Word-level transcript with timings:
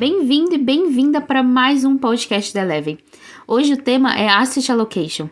Bem-vindo 0.00 0.54
e 0.54 0.56
bem-vinda 0.56 1.20
para 1.20 1.42
mais 1.42 1.84
um 1.84 1.98
podcast 1.98 2.54
da 2.54 2.62
Eleven. 2.62 2.96
Hoje 3.46 3.74
o 3.74 3.76
tema 3.76 4.18
é 4.18 4.30
Asset 4.30 4.72
Allocation. 4.72 5.28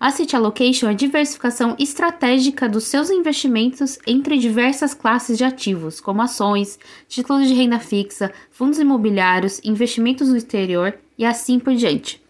Asset 0.00 0.34
Allocation 0.34 0.88
é 0.88 0.90
a 0.90 0.92
diversificação 0.92 1.76
estratégica 1.78 2.68
dos 2.68 2.82
seus 2.82 3.10
investimentos 3.10 3.96
entre 4.04 4.36
diversas 4.36 4.92
classes 4.92 5.38
de 5.38 5.44
ativos, 5.44 6.00
como 6.00 6.20
ações, 6.20 6.80
títulos 7.06 7.46
de 7.46 7.54
renda 7.54 7.78
fixa, 7.78 8.32
fundos 8.50 8.80
imobiliários, 8.80 9.60
investimentos 9.62 10.28
no 10.30 10.36
exterior 10.36 10.98
e 11.16 11.24
assim 11.24 11.60
por 11.60 11.72
diante. 11.76 12.20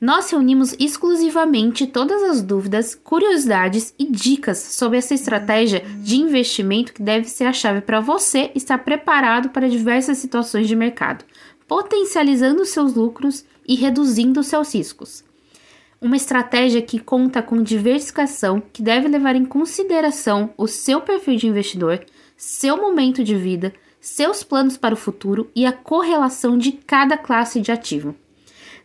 Nós 0.00 0.30
reunimos 0.30 0.76
exclusivamente 0.78 1.84
todas 1.84 2.22
as 2.22 2.40
dúvidas, 2.40 2.94
curiosidades 2.94 3.92
e 3.98 4.08
dicas 4.08 4.58
sobre 4.58 4.98
essa 4.98 5.12
estratégia 5.12 5.80
de 5.80 6.16
investimento 6.16 6.92
que 6.92 7.02
deve 7.02 7.28
ser 7.28 7.44
a 7.44 7.52
chave 7.52 7.80
para 7.80 7.98
você 7.98 8.52
estar 8.54 8.78
preparado 8.78 9.48
para 9.48 9.68
diversas 9.68 10.18
situações 10.18 10.68
de 10.68 10.76
mercado, 10.76 11.24
potencializando 11.66 12.64
seus 12.64 12.94
lucros 12.94 13.44
e 13.66 13.74
reduzindo 13.74 14.44
seus 14.44 14.72
riscos. 14.72 15.24
Uma 16.00 16.16
estratégia 16.16 16.80
que 16.80 17.00
conta 17.00 17.42
com 17.42 17.60
diversificação 17.60 18.62
que 18.72 18.82
deve 18.82 19.08
levar 19.08 19.34
em 19.34 19.44
consideração 19.44 20.54
o 20.56 20.68
seu 20.68 21.00
perfil 21.00 21.34
de 21.34 21.48
investidor, 21.48 22.06
seu 22.36 22.76
momento 22.76 23.24
de 23.24 23.34
vida, 23.34 23.74
seus 24.00 24.44
planos 24.44 24.76
para 24.76 24.94
o 24.94 24.96
futuro 24.96 25.50
e 25.56 25.66
a 25.66 25.72
correlação 25.72 26.56
de 26.56 26.70
cada 26.70 27.16
classe 27.16 27.60
de 27.60 27.72
ativo. 27.72 28.14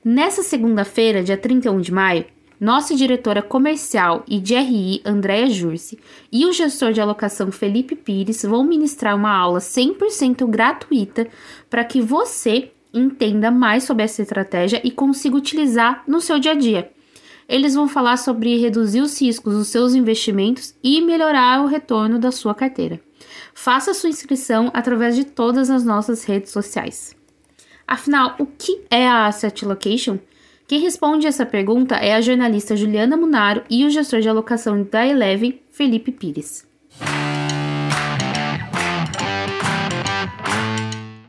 Nessa 0.05 0.43
segunda-feira, 0.43 1.23
dia 1.23 1.37
31 1.37 1.79
de 1.79 1.89
maio, 1.89 2.25
nossa 2.59 2.93
diretora 2.93 3.41
comercial 3.41 4.25
e 4.27 4.37
de 4.37 4.53
RI, 4.53 5.01
Andréa 5.05 5.49
Jurce, 5.49 5.97
e 6.29 6.45
o 6.45 6.51
gestor 6.51 6.91
de 6.91 6.99
alocação 6.99 7.53
Felipe 7.53 7.95
Pires 7.95 8.43
vão 8.43 8.65
ministrar 8.65 9.15
uma 9.15 9.33
aula 9.33 9.59
100% 9.59 10.45
gratuita 10.49 11.25
para 11.69 11.85
que 11.85 12.01
você 12.01 12.69
entenda 12.93 13.49
mais 13.49 13.85
sobre 13.85 14.03
essa 14.03 14.21
estratégia 14.21 14.81
e 14.83 14.91
consiga 14.91 15.37
utilizar 15.37 16.03
no 16.05 16.19
seu 16.19 16.37
dia 16.37 16.51
a 16.51 16.55
dia. 16.55 16.91
Eles 17.47 17.73
vão 17.73 17.87
falar 17.87 18.17
sobre 18.17 18.57
reduzir 18.57 18.99
os 18.99 19.21
riscos 19.21 19.53
dos 19.53 19.69
seus 19.69 19.95
investimentos 19.95 20.75
e 20.83 20.99
melhorar 20.99 21.63
o 21.63 21.67
retorno 21.67 22.19
da 22.19 22.31
sua 22.31 22.53
carteira. 22.53 22.99
Faça 23.53 23.93
sua 23.93 24.09
inscrição 24.09 24.69
através 24.73 25.15
de 25.15 25.23
todas 25.23 25.69
as 25.69 25.85
nossas 25.85 26.25
redes 26.25 26.51
sociais. 26.51 27.15
Afinal, 27.87 28.35
o 28.39 28.45
que 28.45 28.85
é 28.89 29.07
a 29.07 29.27
Asset 29.27 29.65
Allocation? 29.65 30.17
Quem 30.67 30.79
responde 30.79 31.27
essa 31.27 31.45
pergunta 31.45 31.95
é 31.95 32.13
a 32.13 32.21
jornalista 32.21 32.75
Juliana 32.75 33.17
Munaro 33.17 33.63
e 33.69 33.85
o 33.85 33.89
gestor 33.89 34.21
de 34.21 34.29
alocação 34.29 34.83
da 34.83 35.05
Eleven, 35.05 35.61
Felipe 35.69 36.11
Pires. 36.11 36.65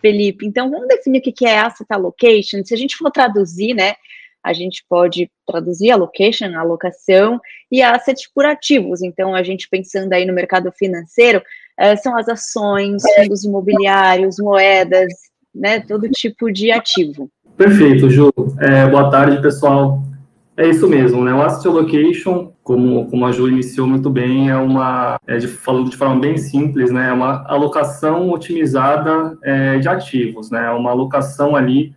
Felipe, 0.01 0.47
então 0.47 0.71
vamos 0.71 0.87
definir 0.87 1.19
o 1.19 1.23
que 1.23 1.47
é 1.47 1.59
Asset 1.59 1.87
Allocation. 1.91 2.63
Se 2.65 2.75
a 2.75 2.77
gente 2.77 2.97
for 2.97 3.11
traduzir, 3.11 3.75
né, 3.75 3.95
a 4.45 4.53
gente 4.53 4.85
pode 4.87 5.31
traduzir 5.47 5.91
allocation, 5.91 6.55
alocação, 6.55 7.41
e 7.73 7.83
asset 7.83 8.29
por 8.35 8.45
ativos. 8.45 9.03
Então, 9.03 9.35
a 9.35 9.43
gente 9.43 9.67
pensando 9.71 10.13
aí 10.13 10.27
no 10.27 10.35
mercado 10.35 10.71
financeiro, 10.71 11.43
uh, 11.81 11.97
são 12.03 12.17
as 12.17 12.29
ações, 12.29 13.03
fundos 13.17 13.43
imobiliários, 13.43 14.37
moedas, 14.39 15.13
né, 15.55 15.81
todo 15.81 16.09
tipo 16.11 16.53
de 16.53 16.71
ativo. 16.71 17.31
Perfeito, 17.57 18.11
Ju. 18.11 18.33
É, 18.59 18.87
boa 18.89 19.11
tarde, 19.11 19.41
pessoal. 19.41 20.03
É 20.57 20.69
isso 20.69 20.89
mesmo, 20.89 21.23
né? 21.23 21.35
O 21.35 21.43
asset 21.43 21.67
allocation, 21.67 22.53
como, 22.63 23.09
como 23.11 23.27
a 23.27 23.33
Ju 23.33 23.49
iniciou 23.49 23.87
muito 23.87 24.09
bem, 24.09 24.51
é 24.51 24.57
uma, 24.57 25.19
é 25.27 25.37
de, 25.37 25.49
falando 25.49 25.91
de 25.91 25.97
forma 25.97 26.21
bem 26.21 26.37
simples, 26.37 26.91
né? 26.91 27.09
É 27.09 27.13
uma 27.13 27.45
alocação 27.47 28.31
otimizada 28.31 29.37
é, 29.43 29.79
de 29.79 29.89
ativos, 29.89 30.51
né? 30.51 30.67
É 30.67 30.71
uma 30.71 30.91
alocação 30.91 31.57
ali 31.57 31.95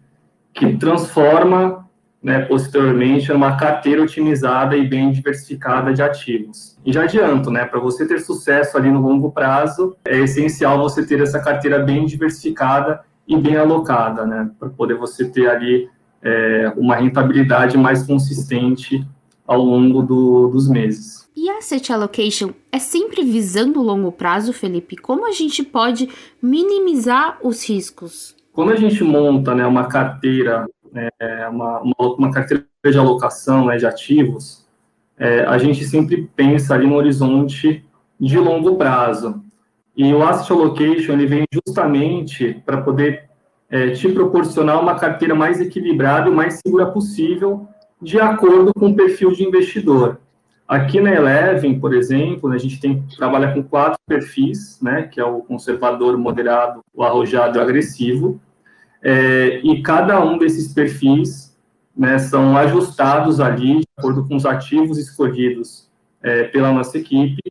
que 0.54 0.76
transforma 0.78 1.88
né, 2.22 2.42
posteriormente 2.42 3.32
numa 3.32 3.56
carteira 3.56 4.02
otimizada 4.02 4.76
e 4.76 4.88
bem 4.88 5.12
diversificada 5.12 5.94
de 5.94 6.02
ativos. 6.02 6.78
E 6.86 6.92
já 6.92 7.04
adianto, 7.04 7.52
né, 7.52 7.64
para 7.64 7.80
você 7.80 8.08
ter 8.08 8.20
sucesso 8.20 8.76
ali 8.76 8.90
no 8.90 9.00
longo 9.00 9.32
prazo, 9.32 9.96
é 10.06 10.18
essencial 10.20 10.80
você 10.80 11.06
ter 11.06 11.22
essa 11.22 11.40
carteira 11.40 11.80
bem 11.80 12.06
diversificada 12.06 13.02
e 13.28 13.36
bem 13.36 13.58
alocada, 13.58 14.26
né, 14.26 14.50
para 14.60 14.70
poder 14.70 14.96
você 14.96 15.26
ter 15.26 15.50
ali 15.50 15.90
é, 16.22 16.72
uma 16.78 16.96
rentabilidade 16.96 17.78
mais 17.78 18.04
consistente 18.04 19.06
ao 19.46 19.62
longo 19.62 20.02
do, 20.02 20.48
dos 20.48 20.70
meses. 20.70 21.28
E 21.36 21.50
a 21.50 21.58
asset 21.58 21.92
allocation 21.94 22.50
é 22.72 22.80
sempre 22.80 23.24
visando 23.24 23.80
o 23.80 23.84
longo 23.84 24.12
prazo, 24.12 24.52
Felipe? 24.52 24.96
Como 24.96 25.28
a 25.28 25.32
gente 25.32 25.64
pode 25.64 26.10
minimizar 26.42 27.38
os 27.44 27.68
riscos? 27.68 28.36
Quando 28.52 28.72
a 28.72 28.76
gente 28.76 29.04
monta 29.04 29.54
né, 29.54 29.66
uma 29.66 29.88
carteira 29.88 30.66
é, 31.20 31.48
uma, 31.48 31.82
uma, 31.82 32.16
uma, 32.16 32.32
carteira 32.32 32.66
de 32.84 32.98
alocação 32.98 33.66
né, 33.66 33.78
de 33.78 33.86
ativos, 33.86 34.66
é, 35.18 35.42
a 35.42 35.58
gente 35.58 35.84
sempre 35.86 36.30
pensa 36.36 36.74
ali 36.74 36.88
no 36.88 36.96
horizonte 36.96 37.84
de 38.20 38.38
longo 38.38 38.76
prazo. 38.76 39.44
E 39.98 40.14
o 40.14 40.24
Asset 40.24 40.52
Allocation 40.52 41.14
ele 41.14 41.26
vem 41.26 41.46
justamente 41.52 42.62
para 42.64 42.82
poder 42.82 43.24
é, 43.68 43.90
te 43.90 44.08
proporcionar 44.10 44.80
uma 44.80 44.94
carteira 44.94 45.34
mais 45.34 45.60
equilibrada 45.60 46.30
e 46.30 46.34
mais 46.34 46.60
segura 46.64 46.86
possível, 46.86 47.68
de 48.00 48.20
acordo 48.20 48.72
com 48.76 48.90
o 48.90 48.96
perfil 48.96 49.32
de 49.32 49.44
investidor. 49.44 50.20
Aqui 50.68 51.02
na 51.02 51.12
Eleven, 51.12 51.80
por 51.80 51.96
exemplo, 51.96 52.52
a 52.52 52.58
gente 52.60 52.80
tem 52.80 53.04
trabalha 53.18 53.52
com 53.52 53.64
quatro 53.64 53.98
perfis, 54.06 54.80
né, 54.82 55.04
que 55.04 55.20
é 55.20 55.26
o 55.26 55.40
conservador, 55.40 56.14
o 56.14 56.20
moderado, 56.20 56.82
o 56.94 57.04
arrojado 57.04 57.58
e 57.58 57.60
o 57.60 57.64
agressivo. 57.64 58.40
É, 59.02 59.62
e 59.64 59.82
cada 59.82 60.24
um 60.24 60.38
desses 60.38 60.74
perfis 60.74 61.58
né, 61.96 62.20
são 62.20 62.56
ajustados 62.56 63.40
ali, 63.40 63.80
de 63.80 63.88
acordo 63.98 64.28
com 64.28 64.36
os 64.36 64.46
ativos 64.46 65.00
escolhidos 65.00 65.90
é, 66.22 66.44
pela 66.44 66.72
nossa 66.72 66.98
equipe, 66.98 67.42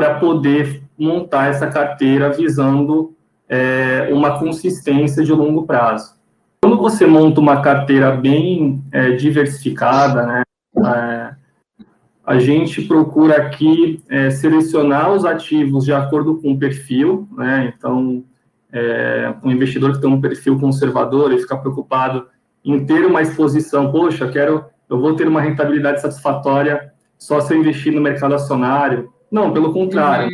para 0.00 0.18
poder 0.18 0.82
montar 0.98 1.48
essa 1.48 1.66
carteira 1.66 2.30
visando 2.30 3.14
é, 3.46 4.08
uma 4.10 4.38
consistência 4.38 5.22
de 5.22 5.30
longo 5.30 5.66
prazo. 5.66 6.14
Quando 6.62 6.78
você 6.78 7.06
monta 7.06 7.38
uma 7.38 7.60
carteira 7.60 8.10
bem 8.10 8.82
é, 8.92 9.10
diversificada, 9.10 10.24
né, 10.24 10.42
é, 10.78 11.34
a 12.24 12.38
gente 12.38 12.80
procura 12.80 13.36
aqui 13.36 14.02
é, 14.08 14.30
selecionar 14.30 15.12
os 15.12 15.26
ativos 15.26 15.84
de 15.84 15.92
acordo 15.92 16.40
com 16.40 16.52
o 16.52 16.58
perfil, 16.58 17.28
né, 17.36 17.70
então 17.76 18.24
é, 18.72 19.34
um 19.44 19.50
investidor 19.50 19.92
que 19.92 20.00
tem 20.00 20.08
um 20.08 20.20
perfil 20.20 20.58
conservador 20.58 21.30
e 21.30 21.38
fica 21.38 21.58
preocupado 21.58 22.26
em 22.64 22.86
ter 22.86 23.04
uma 23.04 23.20
exposição, 23.20 23.92
poxa, 23.92 24.26
quero, 24.28 24.64
eu 24.88 24.98
vou 24.98 25.14
ter 25.14 25.28
uma 25.28 25.42
rentabilidade 25.42 26.00
satisfatória 26.00 26.90
só 27.18 27.38
se 27.38 27.52
eu 27.52 27.58
investir 27.58 27.92
no 27.92 28.00
mercado 28.00 28.34
acionário. 28.34 29.12
Não, 29.30 29.52
pelo 29.52 29.72
contrário, 29.72 30.28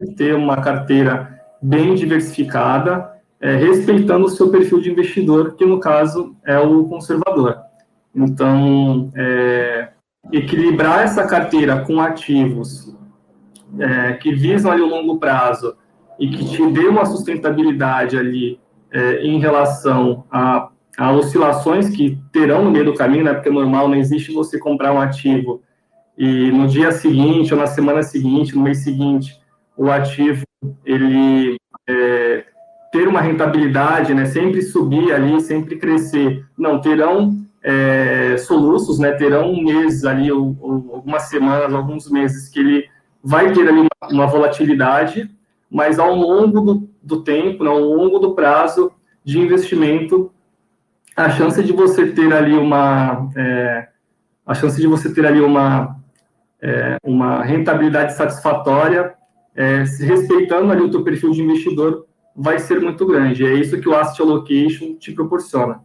uhum. 0.00 0.14
ter 0.14 0.34
uma 0.34 0.56
carteira 0.60 1.40
bem 1.62 1.94
diversificada, 1.94 3.12
é, 3.40 3.56
respeitando 3.56 4.26
o 4.26 4.30
seu 4.30 4.50
perfil 4.50 4.80
de 4.80 4.90
investidor, 4.90 5.54
que 5.54 5.64
no 5.64 5.80
caso 5.80 6.36
é 6.44 6.58
o 6.58 6.84
conservador. 6.84 7.58
Então, 8.14 9.10
é, 9.14 9.88
equilibrar 10.32 11.04
essa 11.04 11.26
carteira 11.26 11.84
com 11.84 12.00
ativos 12.00 12.94
é, 13.78 14.14
que 14.14 14.32
visam 14.32 14.72
ali 14.72 14.80
o 14.80 14.88
longo 14.88 15.18
prazo 15.18 15.76
e 16.18 16.28
que 16.28 16.44
te 16.44 16.70
dê 16.70 16.86
uma 16.86 17.04
sustentabilidade 17.04 18.16
ali 18.16 18.58
é, 18.90 19.22
em 19.22 19.38
relação 19.38 20.24
a, 20.30 20.68
a, 20.96 21.12
oscilações 21.12 21.88
que 21.90 22.18
terão 22.32 22.64
no 22.64 22.70
meio 22.70 22.86
do 22.86 22.94
caminho, 22.94 23.24
né? 23.24 23.34
Porque 23.34 23.48
é 23.48 23.52
normal, 23.52 23.88
não 23.88 23.94
existe 23.94 24.32
você 24.32 24.58
comprar 24.58 24.92
um 24.92 25.00
ativo 25.00 25.62
e 26.18 26.50
no 26.50 26.66
dia 26.66 26.90
seguinte 26.92 27.54
ou 27.54 27.60
na 27.60 27.66
semana 27.66 28.02
seguinte, 28.02 28.54
no 28.54 28.62
mês 28.62 28.78
seguinte, 28.78 29.40
o 29.76 29.90
ativo 29.90 30.42
ele 30.84 31.56
é, 31.88 32.44
ter 32.92 33.06
uma 33.06 33.20
rentabilidade, 33.20 34.12
né? 34.12 34.26
Sempre 34.26 34.60
subir 34.60 35.12
ali, 35.12 35.40
sempre 35.40 35.76
crescer. 35.76 36.44
Não 36.58 36.80
terão 36.80 37.36
é, 37.62 38.36
soluços, 38.38 38.98
né? 38.98 39.12
Terão 39.12 39.54
meses 39.62 40.04
ali, 40.04 40.32
ou, 40.32 40.56
ou, 40.60 40.94
algumas 40.96 41.22
semanas, 41.22 41.72
alguns 41.72 42.10
meses 42.10 42.48
que 42.48 42.58
ele 42.58 42.88
vai 43.22 43.52
ter 43.52 43.68
ali 43.68 43.80
uma, 43.80 44.10
uma 44.10 44.26
volatilidade 44.26 45.30
mas 45.70 45.98
ao 45.98 46.14
longo 46.14 46.60
do, 46.60 46.88
do 47.02 47.22
tempo, 47.22 47.62
né, 47.62 47.70
ao 47.70 47.78
longo 47.78 48.18
do 48.18 48.34
prazo 48.34 48.90
de 49.24 49.38
investimento, 49.38 50.32
a 51.14 51.28
chance 51.30 51.62
de 51.62 51.72
você 51.72 52.06
ter 52.06 52.32
ali 52.32 52.54
uma 52.54 53.28
é, 53.36 53.88
a 54.46 54.54
chance 54.54 54.80
de 54.80 54.86
você 54.86 55.12
ter 55.12 55.26
ali 55.26 55.40
uma 55.40 55.97
é, 56.62 56.96
uma 57.02 57.42
rentabilidade 57.42 58.14
satisfatória, 58.14 59.14
é, 59.54 59.84
respeitando 60.00 60.72
ali 60.72 60.82
o 60.82 60.90
teu 60.90 61.02
perfil 61.02 61.30
de 61.30 61.42
investidor, 61.42 62.06
vai 62.34 62.58
ser 62.58 62.80
muito 62.80 63.04
grande. 63.06 63.44
É 63.44 63.54
isso 63.54 63.80
que 63.80 63.88
o 63.88 63.94
Asset 63.94 64.22
Allocation 64.22 64.94
te 64.94 65.12
proporciona. 65.12 65.80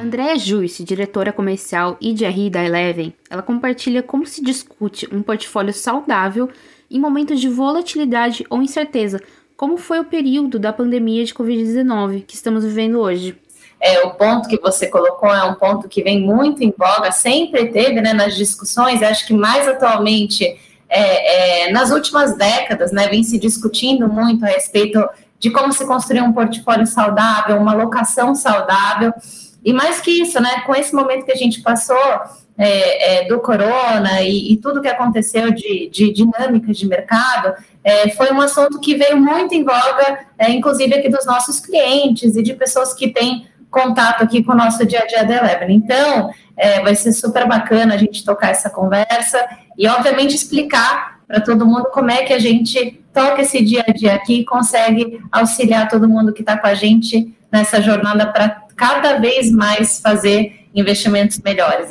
Andréa 0.00 0.36
Juice, 0.36 0.84
diretora 0.84 1.32
comercial 1.32 1.96
e 2.00 2.12
de 2.12 2.50
da 2.50 2.64
Eleven, 2.64 3.14
ela 3.30 3.42
compartilha 3.42 4.02
como 4.02 4.26
se 4.26 4.44
discute 4.44 5.08
um 5.12 5.22
portfólio 5.22 5.72
saudável 5.72 6.48
em 6.90 7.00
momentos 7.00 7.40
de 7.40 7.48
volatilidade 7.48 8.44
ou 8.48 8.62
incerteza, 8.62 9.20
como 9.56 9.76
foi 9.76 9.98
o 9.98 10.04
período 10.04 10.58
da 10.58 10.72
pandemia 10.72 11.24
de 11.24 11.34
Covid-19 11.34 12.24
que 12.26 12.34
estamos 12.34 12.64
vivendo 12.64 13.00
hoje. 13.00 13.36
É, 13.84 14.00
o 14.00 14.12
ponto 14.12 14.48
que 14.48 14.58
você 14.58 14.86
colocou 14.86 15.28
é 15.28 15.44
um 15.44 15.56
ponto 15.56 15.86
que 15.86 16.02
vem 16.02 16.18
muito 16.18 16.64
em 16.64 16.72
voga, 16.74 17.12
sempre 17.12 17.66
teve 17.66 18.00
né, 18.00 18.14
nas 18.14 18.34
discussões, 18.34 19.02
acho 19.02 19.26
que 19.26 19.34
mais 19.34 19.68
atualmente, 19.68 20.58
é, 20.88 21.66
é, 21.66 21.70
nas 21.70 21.90
últimas 21.90 22.34
décadas, 22.34 22.92
né, 22.92 23.08
vem 23.08 23.22
se 23.22 23.38
discutindo 23.38 24.08
muito 24.08 24.42
a 24.42 24.48
respeito 24.48 25.06
de 25.38 25.50
como 25.50 25.70
se 25.70 25.84
construir 25.84 26.22
um 26.22 26.32
portfólio 26.32 26.86
saudável, 26.86 27.58
uma 27.58 27.74
locação 27.74 28.34
saudável, 28.34 29.12
e 29.62 29.70
mais 29.70 30.00
que 30.00 30.22
isso, 30.22 30.40
né, 30.40 30.62
com 30.64 30.74
esse 30.74 30.94
momento 30.94 31.26
que 31.26 31.32
a 31.32 31.36
gente 31.36 31.60
passou, 31.60 32.22
é, 32.56 33.24
é, 33.24 33.28
do 33.28 33.38
corona 33.40 34.22
e, 34.22 34.52
e, 34.52 34.56
tudo 34.56 34.80
que 34.80 34.88
aconteceu 34.88 35.50
de, 35.50 35.90
de 35.90 36.10
dinâmicas 36.10 36.78
de 36.78 36.86
mercado, 36.86 37.52
é, 37.82 38.08
foi 38.10 38.32
um 38.32 38.40
assunto 38.40 38.80
que 38.80 38.94
veio 38.94 39.18
muito 39.18 39.54
em 39.54 39.62
voga, 39.62 40.20
é, 40.38 40.50
inclusive 40.52 40.94
aqui 40.94 41.10
dos 41.10 41.26
nossos 41.26 41.60
clientes 41.60 42.34
e 42.34 42.42
de 42.42 42.54
pessoas 42.54 42.94
que 42.94 43.08
têm 43.08 43.46
contato 43.74 44.22
aqui 44.22 44.44
com 44.44 44.52
o 44.52 44.56
nosso 44.56 44.86
dia 44.86 45.00
a 45.00 45.06
dia 45.06 45.24
da 45.24 45.36
Eleven. 45.36 45.74
Então, 45.74 46.30
é, 46.56 46.80
vai 46.80 46.94
ser 46.94 47.12
super 47.12 47.46
bacana 47.46 47.94
a 47.94 47.96
gente 47.98 48.24
tocar 48.24 48.50
essa 48.50 48.70
conversa 48.70 49.44
e, 49.76 49.88
obviamente, 49.88 50.36
explicar 50.36 51.18
para 51.26 51.40
todo 51.40 51.66
mundo 51.66 51.88
como 51.92 52.10
é 52.10 52.22
que 52.22 52.32
a 52.32 52.38
gente 52.38 53.02
toca 53.12 53.42
esse 53.42 53.62
dia 53.64 53.84
a 53.86 53.90
dia 53.90 54.14
aqui 54.14 54.40
e 54.40 54.44
consegue 54.44 55.20
auxiliar 55.32 55.88
todo 55.88 56.08
mundo 56.08 56.32
que 56.32 56.42
está 56.42 56.56
com 56.56 56.68
a 56.68 56.74
gente 56.74 57.36
nessa 57.50 57.82
jornada 57.82 58.26
para 58.28 58.62
cada 58.76 59.18
vez 59.18 59.50
mais 59.50 60.00
fazer 60.00 60.68
investimentos 60.72 61.40
melhores. 61.40 61.88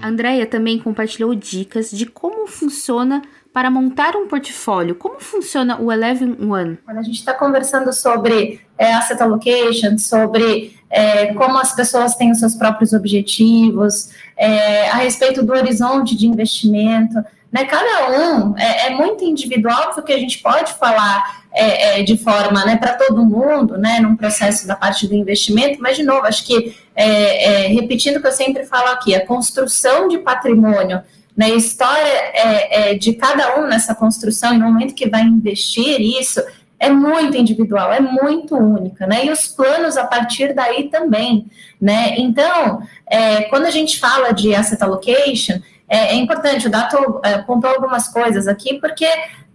A 0.00 0.08
Andrea 0.08 0.46
também 0.46 0.78
compartilhou 0.78 1.34
dicas 1.34 1.90
de 1.90 2.06
como 2.06 2.46
funciona 2.46 3.22
para 3.52 3.70
montar 3.70 4.16
um 4.16 4.26
portfólio. 4.26 4.94
Como 4.94 5.20
funciona 5.20 5.80
o 5.80 5.92
Eleven 5.92 6.36
One? 6.40 6.78
Quando 6.84 6.98
a 6.98 7.02
gente 7.02 7.18
está 7.18 7.34
conversando 7.34 7.92
sobre 7.92 8.60
é, 8.78 8.92
asset 8.94 9.22
allocation, 9.22 9.98
sobre 9.98 10.76
é, 10.88 11.34
como 11.34 11.58
as 11.58 11.74
pessoas 11.74 12.14
têm 12.14 12.30
os 12.30 12.38
seus 12.38 12.54
próprios 12.54 12.92
objetivos, 12.92 14.10
é, 14.36 14.88
a 14.90 14.96
respeito 14.96 15.42
do 15.42 15.52
horizonte 15.52 16.16
de 16.16 16.26
investimento, 16.26 17.22
né? 17.52 17.66
Cada 17.66 18.10
um 18.10 18.56
é, 18.56 18.86
é 18.86 18.90
muito 18.90 19.22
individual, 19.24 19.92
porque 19.94 20.14
a 20.14 20.18
gente 20.18 20.38
pode 20.38 20.72
falar 20.72 21.42
é, 21.52 22.00
é, 22.00 22.02
de 22.02 22.16
forma 22.16 22.64
né, 22.64 22.76
para 22.76 22.94
todo 22.94 23.26
mundo, 23.26 23.76
né, 23.76 24.00
num 24.00 24.16
processo 24.16 24.66
da 24.66 24.74
parte 24.74 25.06
do 25.06 25.14
investimento, 25.14 25.78
mas, 25.78 25.98
de 25.98 26.02
novo, 26.02 26.26
acho 26.26 26.46
que, 26.46 26.74
é, 26.96 27.66
repetindo 27.66 28.16
o 28.16 28.22
que 28.22 28.26
eu 28.26 28.32
sempre 28.32 28.64
falo 28.64 28.88
aqui, 28.88 29.14
a 29.14 29.26
construção 29.26 30.08
de 30.08 30.16
patrimônio, 30.16 31.02
né, 31.36 31.46
a 31.46 31.54
história 31.54 32.02
é, 32.02 32.90
é, 32.90 32.94
de 32.94 33.14
cada 33.14 33.58
um 33.58 33.66
nessa 33.66 33.94
construção, 33.94 34.54
e 34.54 34.58
no 34.58 34.66
momento 34.66 34.94
que 34.94 35.08
vai 35.08 35.22
investir 35.22 36.00
isso, 36.00 36.42
é 36.78 36.90
muito 36.90 37.36
individual, 37.36 37.92
é 37.92 38.00
muito 38.00 38.56
única, 38.56 39.06
né? 39.06 39.24
E 39.24 39.30
os 39.30 39.46
planos 39.46 39.96
a 39.96 40.04
partir 40.04 40.52
daí 40.52 40.88
também, 40.88 41.46
né? 41.80 42.16
Então, 42.18 42.82
é, 43.08 43.42
quando 43.42 43.66
a 43.66 43.70
gente 43.70 44.00
fala 44.00 44.32
de 44.32 44.52
asset 44.52 44.82
allocation, 44.82 45.60
é, 45.88 46.08
é 46.08 46.14
importante, 46.16 46.66
o 46.66 46.70
Dato 46.70 47.20
é, 47.24 47.34
apontou 47.34 47.70
algumas 47.70 48.08
coisas 48.08 48.48
aqui, 48.48 48.80
porque 48.80 49.06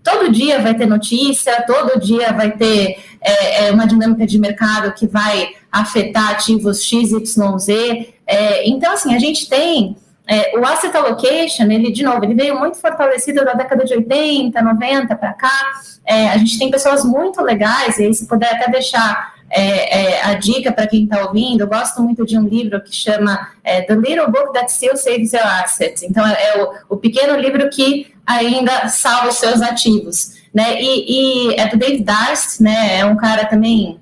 todo 0.02 0.32
dia 0.32 0.62
vai 0.62 0.74
ter 0.74 0.86
notícia, 0.86 1.62
todo 1.64 2.00
dia 2.00 2.32
vai 2.32 2.52
ter 2.52 2.98
é, 3.20 3.66
é, 3.66 3.72
uma 3.72 3.86
dinâmica 3.86 4.26
de 4.26 4.40
mercado 4.40 4.94
que 4.94 5.06
vai 5.06 5.50
afetar 5.70 6.32
ativos 6.32 6.82
XYZ. 6.82 7.68
É, 8.26 8.70
então, 8.70 8.94
assim, 8.94 9.14
a 9.14 9.20
gente 9.20 9.50
tem 9.50 9.98
é, 10.28 10.58
o 10.58 10.66
asset 10.66 10.96
allocation, 10.96 11.72
ele, 11.72 11.90
de 11.92 12.04
novo, 12.04 12.24
ele 12.26 12.36
veio 12.36 12.60
muito 12.60 12.78
fortalecido 12.78 13.46
da 13.46 13.54
década 13.54 13.86
de 13.86 13.94
80, 13.94 14.62
90 14.62 15.16
para 15.16 15.34
cá. 15.34 15.62
É, 16.06 16.30
a 16.30 16.38
gente 16.38 16.60
tem 16.60 16.70
pessoas 16.70 17.06
muito 17.06 17.42
legais, 17.42 17.98
e 17.98 18.04
aí 18.04 18.14
se 18.14 18.28
puder 18.28 18.54
até 18.54 18.70
deixar 18.70 19.36
é, 19.50 20.18
é, 20.18 20.26
a 20.26 20.34
dica 20.34 20.74
para 20.74 20.86
quem 20.86 21.06
está 21.06 21.26
ouvindo, 21.26 21.62
eu 21.62 21.68
gosto 21.68 22.02
muito 22.02 22.26
de 22.26 22.38
um 22.38 22.46
livro 22.46 22.82
que 22.82 22.94
chama 22.94 23.52
é, 23.64 23.82
The 23.82 23.96
Little 23.96 24.30
Book 24.30 24.52
That 24.52 24.70
Still 24.70 24.98
Saves 24.98 25.32
Your 25.32 25.48
Assets. 25.48 26.04
Então, 26.04 26.28
é, 26.28 26.50
é 26.50 26.62
o, 26.62 26.96
o, 26.96 26.98
pequeno 26.98 27.38
livro 27.38 27.70
que 27.70 28.14
ainda 28.26 28.90
salva 28.90 29.30
os 29.30 29.36
seus 29.36 29.62
ativos. 29.62 30.36
Né? 30.54 30.82
E, 30.82 31.52
e 31.52 31.56
é 31.56 31.68
do 31.68 31.78
Dave 31.78 32.04
Darst, 32.04 32.60
né? 32.60 33.00
é 33.00 33.06
um 33.06 33.16
cara 33.16 33.46
também 33.46 34.00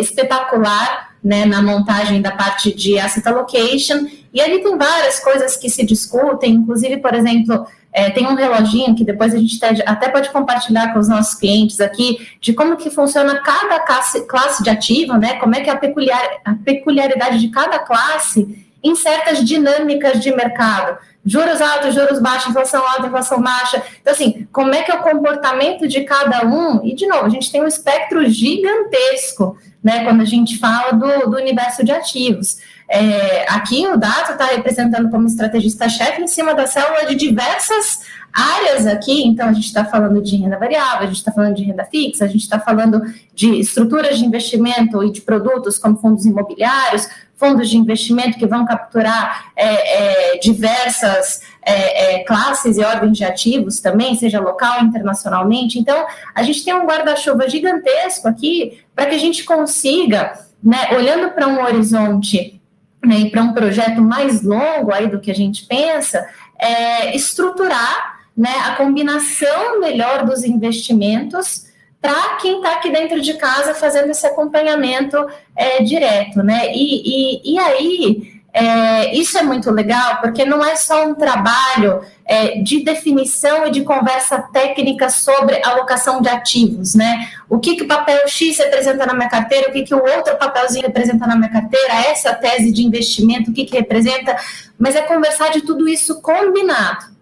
espetacular 0.00 1.07
né, 1.28 1.44
na 1.44 1.60
montagem 1.60 2.22
da 2.22 2.30
parte 2.30 2.74
de 2.74 2.98
asset 2.98 3.28
allocation, 3.28 4.06
e 4.32 4.40
ali 4.40 4.62
tem 4.62 4.78
várias 4.78 5.20
coisas 5.20 5.58
que 5.58 5.68
se 5.68 5.84
discutem, 5.84 6.54
inclusive, 6.54 6.96
por 6.96 7.14
exemplo, 7.14 7.66
é, 7.92 8.08
tem 8.08 8.26
um 8.26 8.34
reloginho 8.34 8.94
que 8.94 9.04
depois 9.04 9.34
a 9.34 9.36
gente 9.36 9.62
até 9.84 10.08
pode 10.08 10.30
compartilhar 10.30 10.94
com 10.94 10.98
os 10.98 11.06
nossos 11.06 11.34
clientes 11.34 11.82
aqui, 11.82 12.26
de 12.40 12.54
como 12.54 12.78
que 12.78 12.88
funciona 12.88 13.42
cada 13.42 13.78
classe, 13.80 14.26
classe 14.26 14.62
de 14.62 14.70
ativo, 14.70 15.18
né? 15.18 15.34
Como 15.34 15.54
é 15.54 15.60
que 15.60 15.68
é 15.68 15.72
a, 15.74 15.76
peculiar, 15.76 16.22
a 16.46 16.54
peculiaridade 16.54 17.38
de 17.40 17.48
cada 17.48 17.78
classe 17.80 18.66
em 18.82 18.94
certas 18.94 19.44
dinâmicas 19.44 20.22
de 20.22 20.34
mercado. 20.34 20.96
Juros 21.28 21.60
altos, 21.60 21.94
juros 21.94 22.20
baixos, 22.20 22.48
inflação 22.48 22.82
alta, 22.86 23.06
inflação 23.06 23.42
baixa. 23.42 23.82
Então, 24.00 24.14
assim, 24.14 24.48
como 24.50 24.74
é 24.74 24.82
que 24.82 24.90
é 24.90 24.94
o 24.94 25.02
comportamento 25.02 25.86
de 25.86 26.04
cada 26.04 26.46
um? 26.46 26.82
E, 26.82 26.94
de 26.94 27.06
novo, 27.06 27.26
a 27.26 27.28
gente 27.28 27.52
tem 27.52 27.62
um 27.62 27.66
espectro 27.66 28.26
gigantesco, 28.26 29.58
né? 29.84 30.04
Quando 30.04 30.22
a 30.22 30.24
gente 30.24 30.58
fala 30.58 30.92
do, 30.92 31.30
do 31.30 31.36
universo 31.36 31.84
de 31.84 31.92
ativos. 31.92 32.56
É, 32.90 33.44
aqui 33.50 33.86
o 33.86 33.98
Dato 33.98 34.32
está 34.32 34.46
representando 34.46 35.10
como 35.10 35.26
estrategista-chefe 35.26 36.22
em 36.22 36.26
cima 36.26 36.54
da 36.54 36.66
célula 36.66 37.04
de 37.04 37.14
diversas 37.14 38.00
áreas 38.32 38.86
aqui, 38.86 39.26
então 39.26 39.48
a 39.48 39.52
gente 39.52 39.66
está 39.66 39.84
falando 39.84 40.22
de 40.22 40.36
renda 40.36 40.58
variável, 40.58 41.00
a 41.00 41.06
gente 41.06 41.16
está 41.16 41.32
falando 41.32 41.54
de 41.54 41.64
renda 41.64 41.84
fixa, 41.84 42.24
a 42.24 42.28
gente 42.28 42.42
está 42.42 42.58
falando 42.58 43.02
de 43.34 43.58
estruturas 43.58 44.18
de 44.18 44.24
investimento 44.24 45.02
e 45.02 45.10
de 45.10 45.20
produtos 45.20 45.78
como 45.78 45.96
fundos 45.96 46.24
imobiliários, 46.24 47.08
fundos 47.36 47.70
de 47.70 47.76
investimento 47.76 48.38
que 48.38 48.46
vão 48.46 48.66
capturar 48.66 49.52
é, 49.56 50.34
é, 50.34 50.38
diversas 50.38 51.40
é, 51.62 52.16
é 52.16 52.24
classes 52.24 52.76
e 52.76 52.82
ordens 52.82 53.16
de 53.16 53.24
ativos 53.24 53.80
também, 53.80 54.16
seja 54.16 54.40
local 54.40 54.82
internacionalmente. 54.82 55.78
Então, 55.78 56.04
a 56.34 56.42
gente 56.42 56.64
tem 56.64 56.74
um 56.74 56.84
guarda-chuva 56.84 57.48
gigantesco 57.48 58.26
aqui 58.26 58.80
para 58.94 59.06
que 59.06 59.14
a 59.14 59.18
gente 59.18 59.44
consiga, 59.44 60.38
né, 60.62 60.88
olhando 60.96 61.30
para 61.30 61.46
um 61.46 61.62
horizonte 61.62 62.60
né, 63.04 63.20
e 63.20 63.30
para 63.30 63.42
um 63.42 63.52
projeto 63.52 64.02
mais 64.02 64.42
longo 64.42 64.92
aí 64.92 65.06
do 65.06 65.20
que 65.20 65.30
a 65.30 65.34
gente 65.34 65.64
pensa, 65.66 66.26
é 66.58 67.14
estruturar 67.14 68.17
né, 68.38 68.54
a 68.66 68.76
combinação 68.76 69.80
melhor 69.80 70.24
dos 70.24 70.44
investimentos 70.44 71.66
para 72.00 72.36
quem 72.36 72.58
está 72.58 72.74
aqui 72.74 72.88
dentro 72.88 73.20
de 73.20 73.34
casa 73.34 73.74
fazendo 73.74 74.12
esse 74.12 74.24
acompanhamento 74.24 75.26
é, 75.56 75.82
direto, 75.82 76.44
né? 76.44 76.72
E, 76.72 77.42
e, 77.42 77.54
e 77.54 77.58
aí 77.58 78.38
é, 78.52 79.12
isso 79.12 79.36
é 79.36 79.42
muito 79.42 79.68
legal, 79.72 80.20
porque 80.20 80.44
não 80.44 80.64
é 80.64 80.76
só 80.76 81.04
um 81.04 81.14
trabalho 81.14 82.00
é, 82.24 82.60
de 82.60 82.84
definição 82.84 83.66
e 83.66 83.72
de 83.72 83.82
conversa 83.82 84.38
técnica 84.38 85.10
sobre 85.10 85.60
alocação 85.64 86.22
de 86.22 86.28
ativos, 86.28 86.94
né? 86.94 87.28
O 87.48 87.58
que, 87.58 87.74
que 87.74 87.82
o 87.82 87.88
papel 87.88 88.28
X 88.28 88.56
representa 88.58 89.04
na 89.04 89.14
minha 89.14 89.28
carteira, 89.28 89.68
o 89.68 89.72
que, 89.72 89.82
que 89.82 89.94
o 89.94 90.00
outro 90.00 90.36
papelzinho 90.36 90.86
representa 90.86 91.26
na 91.26 91.34
minha 91.34 91.50
carteira, 91.50 91.94
essa 92.06 92.32
tese 92.32 92.70
de 92.70 92.86
investimento, 92.86 93.50
o 93.50 93.54
que, 93.54 93.64
que 93.64 93.76
representa, 93.76 94.36
mas 94.78 94.94
é 94.94 95.02
conversar 95.02 95.50
de 95.50 95.62
tudo 95.62 95.88
isso 95.88 96.22
combinado. 96.22 97.17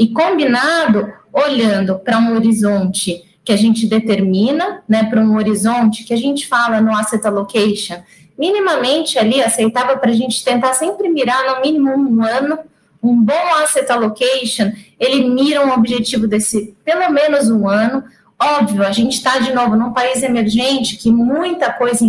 E 0.00 0.08
combinado 0.08 1.12
olhando 1.30 1.98
para 1.98 2.16
um 2.16 2.34
horizonte 2.34 3.22
que 3.44 3.52
a 3.52 3.56
gente 3.56 3.86
determina, 3.86 4.82
né, 4.88 5.04
para 5.04 5.20
um 5.20 5.36
horizonte 5.36 6.04
que 6.04 6.14
a 6.14 6.16
gente 6.16 6.48
fala 6.48 6.80
no 6.80 6.96
asset 6.96 7.26
allocation, 7.26 7.96
minimamente 8.38 9.18
ali 9.18 9.42
aceitável 9.42 9.98
para 9.98 10.10
a 10.10 10.14
gente 10.14 10.42
tentar 10.42 10.72
sempre 10.72 11.10
mirar 11.10 11.44
no 11.44 11.60
mínimo 11.60 11.90
um 11.90 12.24
ano. 12.24 12.58
Um 13.02 13.22
bom 13.22 13.54
asset 13.62 13.92
allocation, 13.92 14.72
ele 14.98 15.28
mira 15.28 15.66
um 15.66 15.72
objetivo 15.72 16.26
desse 16.26 16.74
pelo 16.82 17.12
menos 17.12 17.50
um 17.50 17.68
ano. 17.68 18.02
Óbvio, 18.40 18.82
a 18.82 18.92
gente 18.92 19.18
está 19.18 19.38
de 19.38 19.52
novo 19.52 19.76
num 19.76 19.92
país 19.92 20.22
emergente 20.22 20.96
que 20.96 21.10
muita 21.10 21.70
coisa 21.74 22.06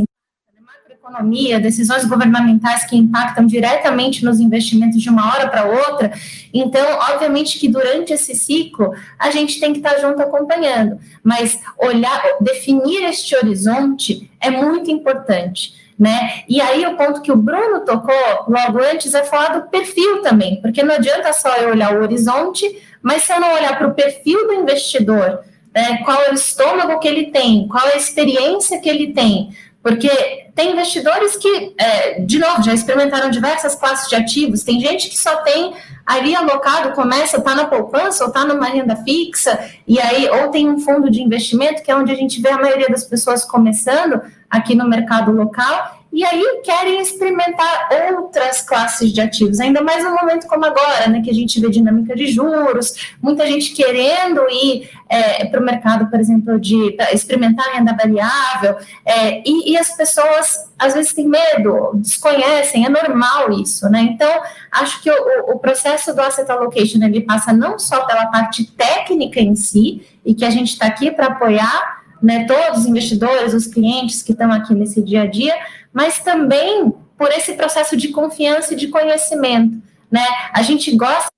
macroeconomia, 1.01 1.60
decisões 1.60 2.05
governamentais 2.05 2.86
que 2.86 2.96
impactam 2.96 3.46
diretamente 3.46 4.24
nos 4.24 4.39
investimentos 4.39 5.01
de 5.01 5.10
uma 5.10 5.34
hora 5.34 5.48
para 5.48 5.65
outra. 5.65 6.13
Então, 6.53 6.86
obviamente 7.12 7.60
que 7.60 7.67
durante 7.67 8.13
esse 8.13 8.36
ciclo 8.36 8.93
a 9.17 9.31
gente 9.31 9.60
tem 9.60 9.74
que 9.74 9.79
estar 9.79 9.96
tá 9.96 10.01
junto 10.01 10.22
acompanhando, 10.22 11.00
mas 11.24 11.60
olhar, 11.79 12.22
definir 12.39 13.03
este 13.03 13.36
horizonte 13.36 14.29
é 14.39 14.50
muito 14.50 14.91
importante 14.91 15.81
né? 16.00 16.41
E 16.50 16.60
aí 16.60 16.84
o 16.88 16.98
ponto 16.98 17.22
que 17.22 17.31
o 17.31 17.36
Bruno 17.36 17.86
tocou 17.86 18.15
logo 18.48 18.79
antes 18.81 19.13
é 19.13 19.24
falar 19.24 19.60
do 19.60 19.70
perfil 19.70 20.24
também, 20.24 20.60
porque 20.60 20.81
não 20.81 20.96
adianta 20.96 21.31
só 21.31 21.55
eu 21.58 21.70
olhar 21.70 21.96
o 21.96 22.01
horizonte, 22.01 22.65
mas 23.03 23.22
se 23.22 23.31
eu 23.31 23.39
não 23.39 23.53
olhar 23.53 23.77
para 23.77 23.88
o 23.88 23.93
perfil 23.93 24.48
do 24.48 24.53
investidor, 24.53 25.41
né, 25.72 25.98
qual 26.03 26.20
é 26.24 26.31
o 26.31 26.34
estômago 26.34 26.98
que 26.98 27.08
ele 27.08 27.25
tem, 27.25 27.67
qual 27.67 27.88
é 27.88 27.93
a 27.93 27.98
experiência 27.98 28.81
que 28.81 28.89
ele 28.89 29.13
tem, 29.13 29.55
porque 29.84 30.10
tem 30.53 30.74
investidores 30.74 31.36
que, 31.38 31.74
é, 31.77 32.20
de 32.20 32.38
novo, 32.38 32.62
já 32.62 32.74
experimentaram 32.74 33.29
diversas 33.29 33.75
classes 33.75 34.10
de 34.10 34.15
ativos. 34.15 34.63
Tem 34.63 34.79
gente 34.79 35.10
que 35.10 35.17
só 35.17 35.38
tem 35.38 35.74
ali 36.05 36.36
alocado, 36.36 36.91
começa, 36.91 37.38
está 37.38 37.55
na 37.55 37.65
poupança 37.65 38.24
ou 38.24 38.29
está 38.29 38.43
numa 38.43 38.65
renda 38.65 38.96
fixa, 38.98 39.58
e 39.88 40.00
aí, 40.00 40.29
ou 40.29 40.50
tem 40.50 40.70
um 40.70 40.79
fundo 40.79 41.10
de 41.10 41.22
investimento, 41.22 41.81
que 41.81 41.91
é 41.91 41.96
onde 41.96 42.12
a 42.12 42.15
gente 42.15 42.41
vê 42.41 42.50
a 42.50 42.58
maioria 42.58 42.89
das 42.89 43.03
pessoas 43.03 43.46
começando 43.46 44.22
aqui 44.50 44.75
no 44.75 44.88
mercado 44.88 45.31
local, 45.31 46.00
e 46.11 46.25
aí 46.25 46.61
querem 46.63 46.99
experimentar 46.99 47.89
outras 48.13 48.61
classes 48.61 49.13
de 49.13 49.21
ativos, 49.21 49.59
ainda 49.59 49.81
mais 49.81 50.03
num 50.03 50.13
momento 50.13 50.45
como 50.45 50.65
agora, 50.65 51.07
né, 51.07 51.21
que 51.21 51.29
a 51.29 51.33
gente 51.33 51.59
vê 51.59 51.69
dinâmica 51.69 52.15
de 52.15 52.27
juros, 52.27 53.15
muita 53.21 53.47
gente 53.47 53.73
querendo 53.73 54.41
ir 54.49 54.89
é, 55.07 55.45
para 55.45 55.61
o 55.61 55.63
mercado, 55.63 56.09
por 56.09 56.19
exemplo, 56.19 56.59
de 56.59 56.97
experimentar 57.13 57.65
renda 57.73 57.95
variável, 57.95 58.75
é, 59.05 59.41
e, 59.45 59.71
e, 59.71 59.77
as 59.77 59.95
pessoas 59.95 60.69
às 60.77 60.93
vezes 60.93 61.13
têm 61.13 61.27
medo, 61.27 61.91
desconhecem, 61.95 62.85
é 62.85 62.89
normal 62.89 63.51
isso, 63.53 63.89
né? 63.89 64.01
Então, 64.01 64.41
acho 64.71 65.01
que 65.01 65.09
o, 65.09 65.53
o 65.53 65.59
processo 65.59 66.13
do 66.13 66.21
asset 66.21 66.49
allocation 66.51 67.03
ele 67.03 67.21
passa 67.21 67.53
não 67.53 67.77
só 67.77 68.05
pela 68.05 68.25
parte 68.27 68.69
técnica 68.71 69.39
em 69.39 69.55
si, 69.55 70.05
e 70.25 70.33
que 70.33 70.45
a 70.45 70.49
gente 70.49 70.73
está 70.73 70.87
aqui 70.87 71.11
para 71.11 71.27
apoiar 71.27 72.01
né, 72.21 72.45
todos 72.45 72.81
os 72.81 72.85
investidores, 72.85 73.53
os 73.53 73.65
clientes 73.65 74.21
que 74.21 74.31
estão 74.31 74.51
aqui 74.51 74.73
nesse 74.75 75.01
dia 75.01 75.23
a 75.23 75.25
dia, 75.25 75.55
mas 75.93 76.19
também 76.19 76.93
por 77.17 77.29
esse 77.29 77.53
processo 77.53 77.95
de 77.95 78.10
confiança 78.10 78.74
e 78.74 78.77
de 78.77 78.88
conhecimento. 78.88 79.81
Né? 80.10 80.25
A 80.51 80.62
gente 80.62 80.95
gosta 80.95 81.29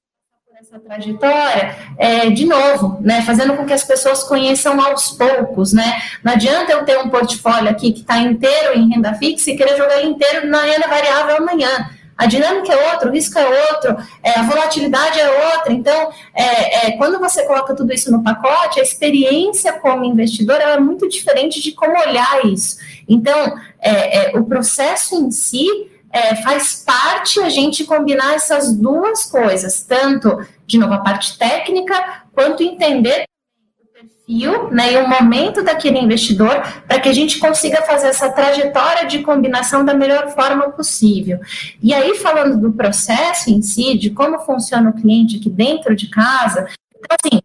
dessa 0.53 0.79
trajetória, 0.79 1.75
é, 1.97 2.29
de 2.29 2.45
novo, 2.45 2.97
né, 3.01 3.21
fazendo 3.21 3.55
com 3.55 3.65
que 3.65 3.73
as 3.73 3.83
pessoas 3.83 4.23
conheçam 4.23 4.81
aos 4.81 5.11
poucos, 5.11 5.73
né? 5.73 6.01
Não 6.23 6.31
adianta 6.31 6.71
eu 6.71 6.85
ter 6.85 6.97
um 6.97 7.09
portfólio 7.09 7.69
aqui 7.69 7.91
que 7.91 7.99
está 7.99 8.17
inteiro 8.17 8.77
em 8.77 8.89
renda 8.89 9.13
fixa 9.13 9.51
e 9.51 9.57
querer 9.57 9.75
jogar 9.75 10.01
inteiro 10.03 10.47
na 10.47 10.61
renda 10.63 10.87
variável 10.87 11.37
amanhã. 11.37 11.89
A 12.23 12.25
dinâmica 12.25 12.71
é 12.71 12.93
outra, 12.93 13.09
o 13.09 13.11
risco 13.11 13.37
é 13.37 13.69
outro, 13.69 13.97
é, 14.23 14.39
a 14.39 14.43
volatilidade 14.43 15.19
é 15.19 15.53
outra. 15.53 15.73
Então, 15.73 16.09
é, 16.33 16.87
é, 16.87 16.91
quando 16.97 17.19
você 17.19 17.43
coloca 17.45 17.75
tudo 17.75 17.93
isso 17.93 18.09
no 18.09 18.23
pacote, 18.23 18.79
a 18.79 18.83
experiência 18.83 19.73
como 19.73 20.05
investidor 20.05 20.55
é 20.61 20.79
muito 20.79 21.09
diferente 21.09 21.61
de 21.61 21.73
como 21.73 21.99
olhar 21.99 22.45
isso. 22.45 22.77
Então, 23.09 23.59
é, 23.81 24.31
é, 24.31 24.39
o 24.39 24.45
processo 24.45 25.15
em 25.15 25.31
si 25.31 25.67
é, 26.13 26.35
faz 26.37 26.81
parte 26.85 27.41
a 27.41 27.49
gente 27.49 27.83
combinar 27.83 28.35
essas 28.35 28.73
duas 28.73 29.25
coisas, 29.25 29.83
tanto, 29.83 30.47
de 30.65 30.77
novo, 30.77 30.93
a 30.93 30.99
parte 30.99 31.37
técnica, 31.37 32.23
quanto 32.31 32.63
entender 32.63 33.25
perfil 34.25 34.69
né, 34.71 34.93
e 34.93 34.97
o 34.97 35.07
momento 35.07 35.63
daquele 35.63 35.99
investidor 35.99 36.61
para 36.87 36.99
que 36.99 37.09
a 37.09 37.13
gente 37.13 37.39
consiga 37.39 37.81
fazer 37.83 38.07
essa 38.07 38.29
trajetória 38.29 39.05
de 39.07 39.19
combinação 39.19 39.83
da 39.83 39.93
melhor 39.93 40.29
forma 40.29 40.69
possível. 40.71 41.39
E 41.81 41.93
aí, 41.93 42.15
falando 42.15 42.59
do 42.59 42.71
processo 42.71 43.49
em 43.49 43.61
si, 43.61 43.97
de 43.97 44.09
como 44.09 44.39
funciona 44.39 44.89
o 44.89 44.93
cliente 44.93 45.37
aqui 45.37 45.49
dentro 45.49 45.95
de 45.95 46.07
casa, 46.07 46.67
então, 46.97 47.17
assim, 47.23 47.41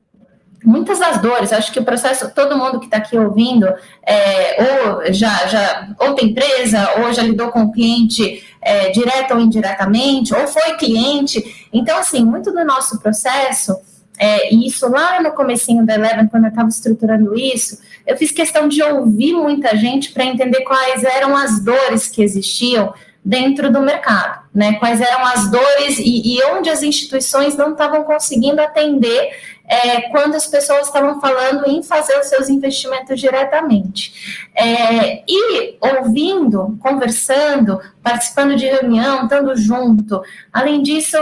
muitas 0.65 1.01
das 1.01 1.21
dores, 1.21 1.53
acho 1.53 1.73
que 1.73 1.81
o 1.81 1.85
processo, 1.85 2.33
todo 2.33 2.57
mundo 2.57 2.79
que 2.79 2.87
está 2.87 2.99
aqui 2.99 3.19
ouvindo, 3.19 3.67
é, 4.07 4.63
ou 4.63 5.13
já, 5.13 5.47
já 5.49 5.89
ou 5.99 6.15
tem 6.15 6.31
empresa, 6.31 7.01
ou 7.01 7.13
já 7.13 7.23
lidou 7.23 7.51
com 7.51 7.63
o 7.63 7.73
cliente 7.73 8.45
é, 8.63 8.91
direto 8.91 9.35
ou 9.35 9.41
indiretamente, 9.41 10.33
ou 10.35 10.47
foi 10.47 10.75
cliente. 10.75 11.69
Então, 11.73 11.99
assim, 11.99 12.25
muito 12.25 12.53
do 12.53 12.65
nosso 12.65 13.01
processo 13.01 13.77
é, 14.19 14.55
isso 14.55 14.89
lá 14.89 15.21
no 15.23 15.33
comecinho 15.33 15.87
da 15.87 15.95
Eleven, 15.95 16.27
quando 16.27 16.45
eu 16.45 16.51
estava 16.51 16.69
estruturando 16.69 17.39
isso, 17.39 17.79
eu 18.07 18.17
fiz 18.17 18.31
questão 18.31 18.69
de 18.69 18.83
ouvir 18.83 19.33
muita 19.33 19.77
gente 19.77 20.13
para 20.13 20.25
entender 20.25 20.63
quais 20.63 21.05
eram 21.05 21.37
as 21.37 21.61
dores 21.61 22.09
que 22.09 22.23
existiam 22.23 22.93
dentro 23.25 23.71
do 23.71 23.81
mercado, 23.81 24.45
né? 24.55 24.75
Quais 24.75 25.01
eram 25.01 25.25
as 25.27 25.51
dores 25.51 25.99
e, 25.99 26.37
e 26.37 26.45
onde 26.45 26.71
as 26.71 26.83
instituições 26.83 27.57
não 27.57 27.73
estavam 27.73 28.03
conseguindo 28.05 28.61
atender 28.61 29.31
é, 29.69 30.03
quando 30.09 30.35
as 30.35 30.47
pessoas 30.47 30.87
estavam 30.87 31.21
falando 31.21 31.69
em 31.69 31.83
fazer 31.83 32.19
os 32.19 32.27
seus 32.27 32.49
investimentos 32.49 33.21
diretamente. 33.21 34.49
É, 34.55 35.23
e 35.29 35.77
ouvindo, 35.79 36.79
conversando, 36.81 37.79
participando 38.03 38.57
de 38.57 38.65
reunião, 38.65 39.25
estando 39.25 39.55
junto. 39.57 40.23
Além 40.51 40.83
disso, 40.83 41.19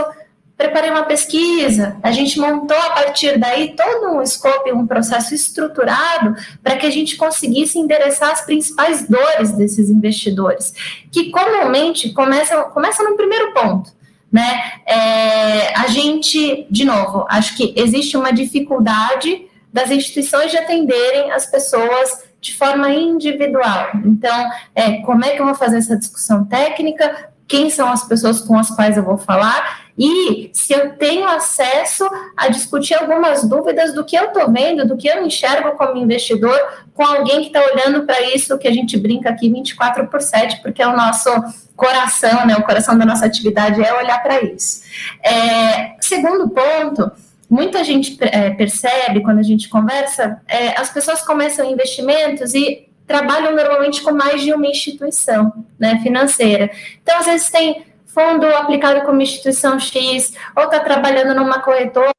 preparei 0.57 0.89
uma 0.89 1.03
pesquisa, 1.03 1.97
a 2.01 2.11
gente 2.11 2.39
montou 2.39 2.77
a 2.77 2.89
partir 2.89 3.37
daí 3.37 3.75
todo 3.75 4.17
um 4.17 4.25
scope, 4.25 4.71
um 4.71 4.87
processo 4.87 5.35
estruturado 5.35 6.35
para 6.63 6.75
que 6.77 6.85
a 6.87 6.89
gente 6.89 7.15
conseguisse 7.15 7.77
endereçar 7.77 8.31
as 8.31 8.41
principais 8.41 9.07
dores 9.07 9.51
desses 9.51 9.89
investidores, 9.89 10.73
que 11.11 11.29
comumente 11.29 12.11
começam, 12.11 12.71
começam 12.71 13.07
no 13.07 13.15
primeiro 13.15 13.53
ponto. 13.53 13.95
Né? 14.31 14.81
É, 14.85 15.77
a 15.77 15.87
gente, 15.87 16.65
de 16.69 16.83
novo, 16.83 17.25
acho 17.29 17.55
que 17.55 17.73
existe 17.77 18.17
uma 18.17 18.33
dificuldade 18.33 19.45
das 19.71 19.91
instituições 19.91 20.49
de 20.49 20.57
atenderem 20.57 21.31
as 21.31 21.45
pessoas 21.45 22.25
de 22.41 22.55
forma 22.55 22.89
individual. 22.89 23.91
Então, 24.03 24.49
é, 24.73 25.01
como 25.01 25.23
é 25.23 25.31
que 25.31 25.41
eu 25.41 25.45
vou 25.45 25.55
fazer 25.55 25.77
essa 25.77 25.95
discussão 25.95 26.45
técnica? 26.45 27.29
Quem 27.47 27.69
são 27.69 27.89
as 27.89 28.03
pessoas 28.03 28.41
com 28.41 28.57
as 28.57 28.69
quais 28.69 28.97
eu 28.97 29.03
vou 29.03 29.17
falar? 29.17 29.86
E 29.97 30.51
se 30.53 30.73
eu 30.73 30.93
tenho 30.93 31.27
acesso 31.27 32.07
a 32.35 32.49
discutir 32.49 32.93
algumas 32.93 33.43
dúvidas 33.43 33.95
do 33.95 34.05
que 34.05 34.15
eu 34.15 34.25
estou 34.25 34.51
vendo, 34.51 34.87
do 34.87 34.95
que 34.95 35.07
eu 35.07 35.25
enxergo 35.25 35.71
como 35.71 35.97
investidor, 35.97 36.59
com 36.93 37.03
alguém 37.03 37.41
que 37.41 37.47
está 37.47 37.61
olhando 37.61 38.05
para 38.05 38.21
isso 38.21 38.57
que 38.59 38.67
a 38.67 38.71
gente 38.71 38.95
brinca 38.95 39.29
aqui 39.29 39.49
24 39.49 40.07
por 40.07 40.21
7, 40.21 40.61
porque 40.61 40.83
é 40.83 40.87
o 40.87 40.95
nosso 40.95 41.29
coração, 41.75 42.45
né? 42.45 42.55
O 42.55 42.63
coração 42.63 42.95
da 42.95 43.05
nossa 43.05 43.25
atividade 43.25 43.83
é 43.83 43.93
olhar 43.93 44.21
para 44.21 44.41
isso. 44.43 44.83
É, 45.23 45.95
segundo 45.99 46.49
ponto, 46.49 47.11
muita 47.49 47.83
gente 47.83 48.17
é, 48.21 48.51
percebe 48.51 49.21
quando 49.21 49.39
a 49.39 49.43
gente 49.43 49.67
conversa, 49.67 50.41
é, 50.47 50.79
as 50.79 50.91
pessoas 50.91 51.23
começam 51.23 51.69
investimentos 51.69 52.53
e 52.53 52.87
trabalham 53.07 53.55
normalmente 53.55 54.01
com 54.01 54.11
mais 54.11 54.41
de 54.41 54.53
uma 54.53 54.67
instituição 54.67 55.65
né, 55.79 55.99
financeira. 56.03 56.69
Então, 57.01 57.17
às 57.17 57.25
vezes 57.25 57.49
tem 57.49 57.86
fundo 58.17 58.47
aplicado 58.47 59.05
como 59.05 59.21
instituição 59.21 59.79
X, 59.79 60.33
ou 60.55 60.63
está 60.63 60.79
trabalhando 60.79 61.35
numa 61.35 61.61
corretora, 61.61 62.11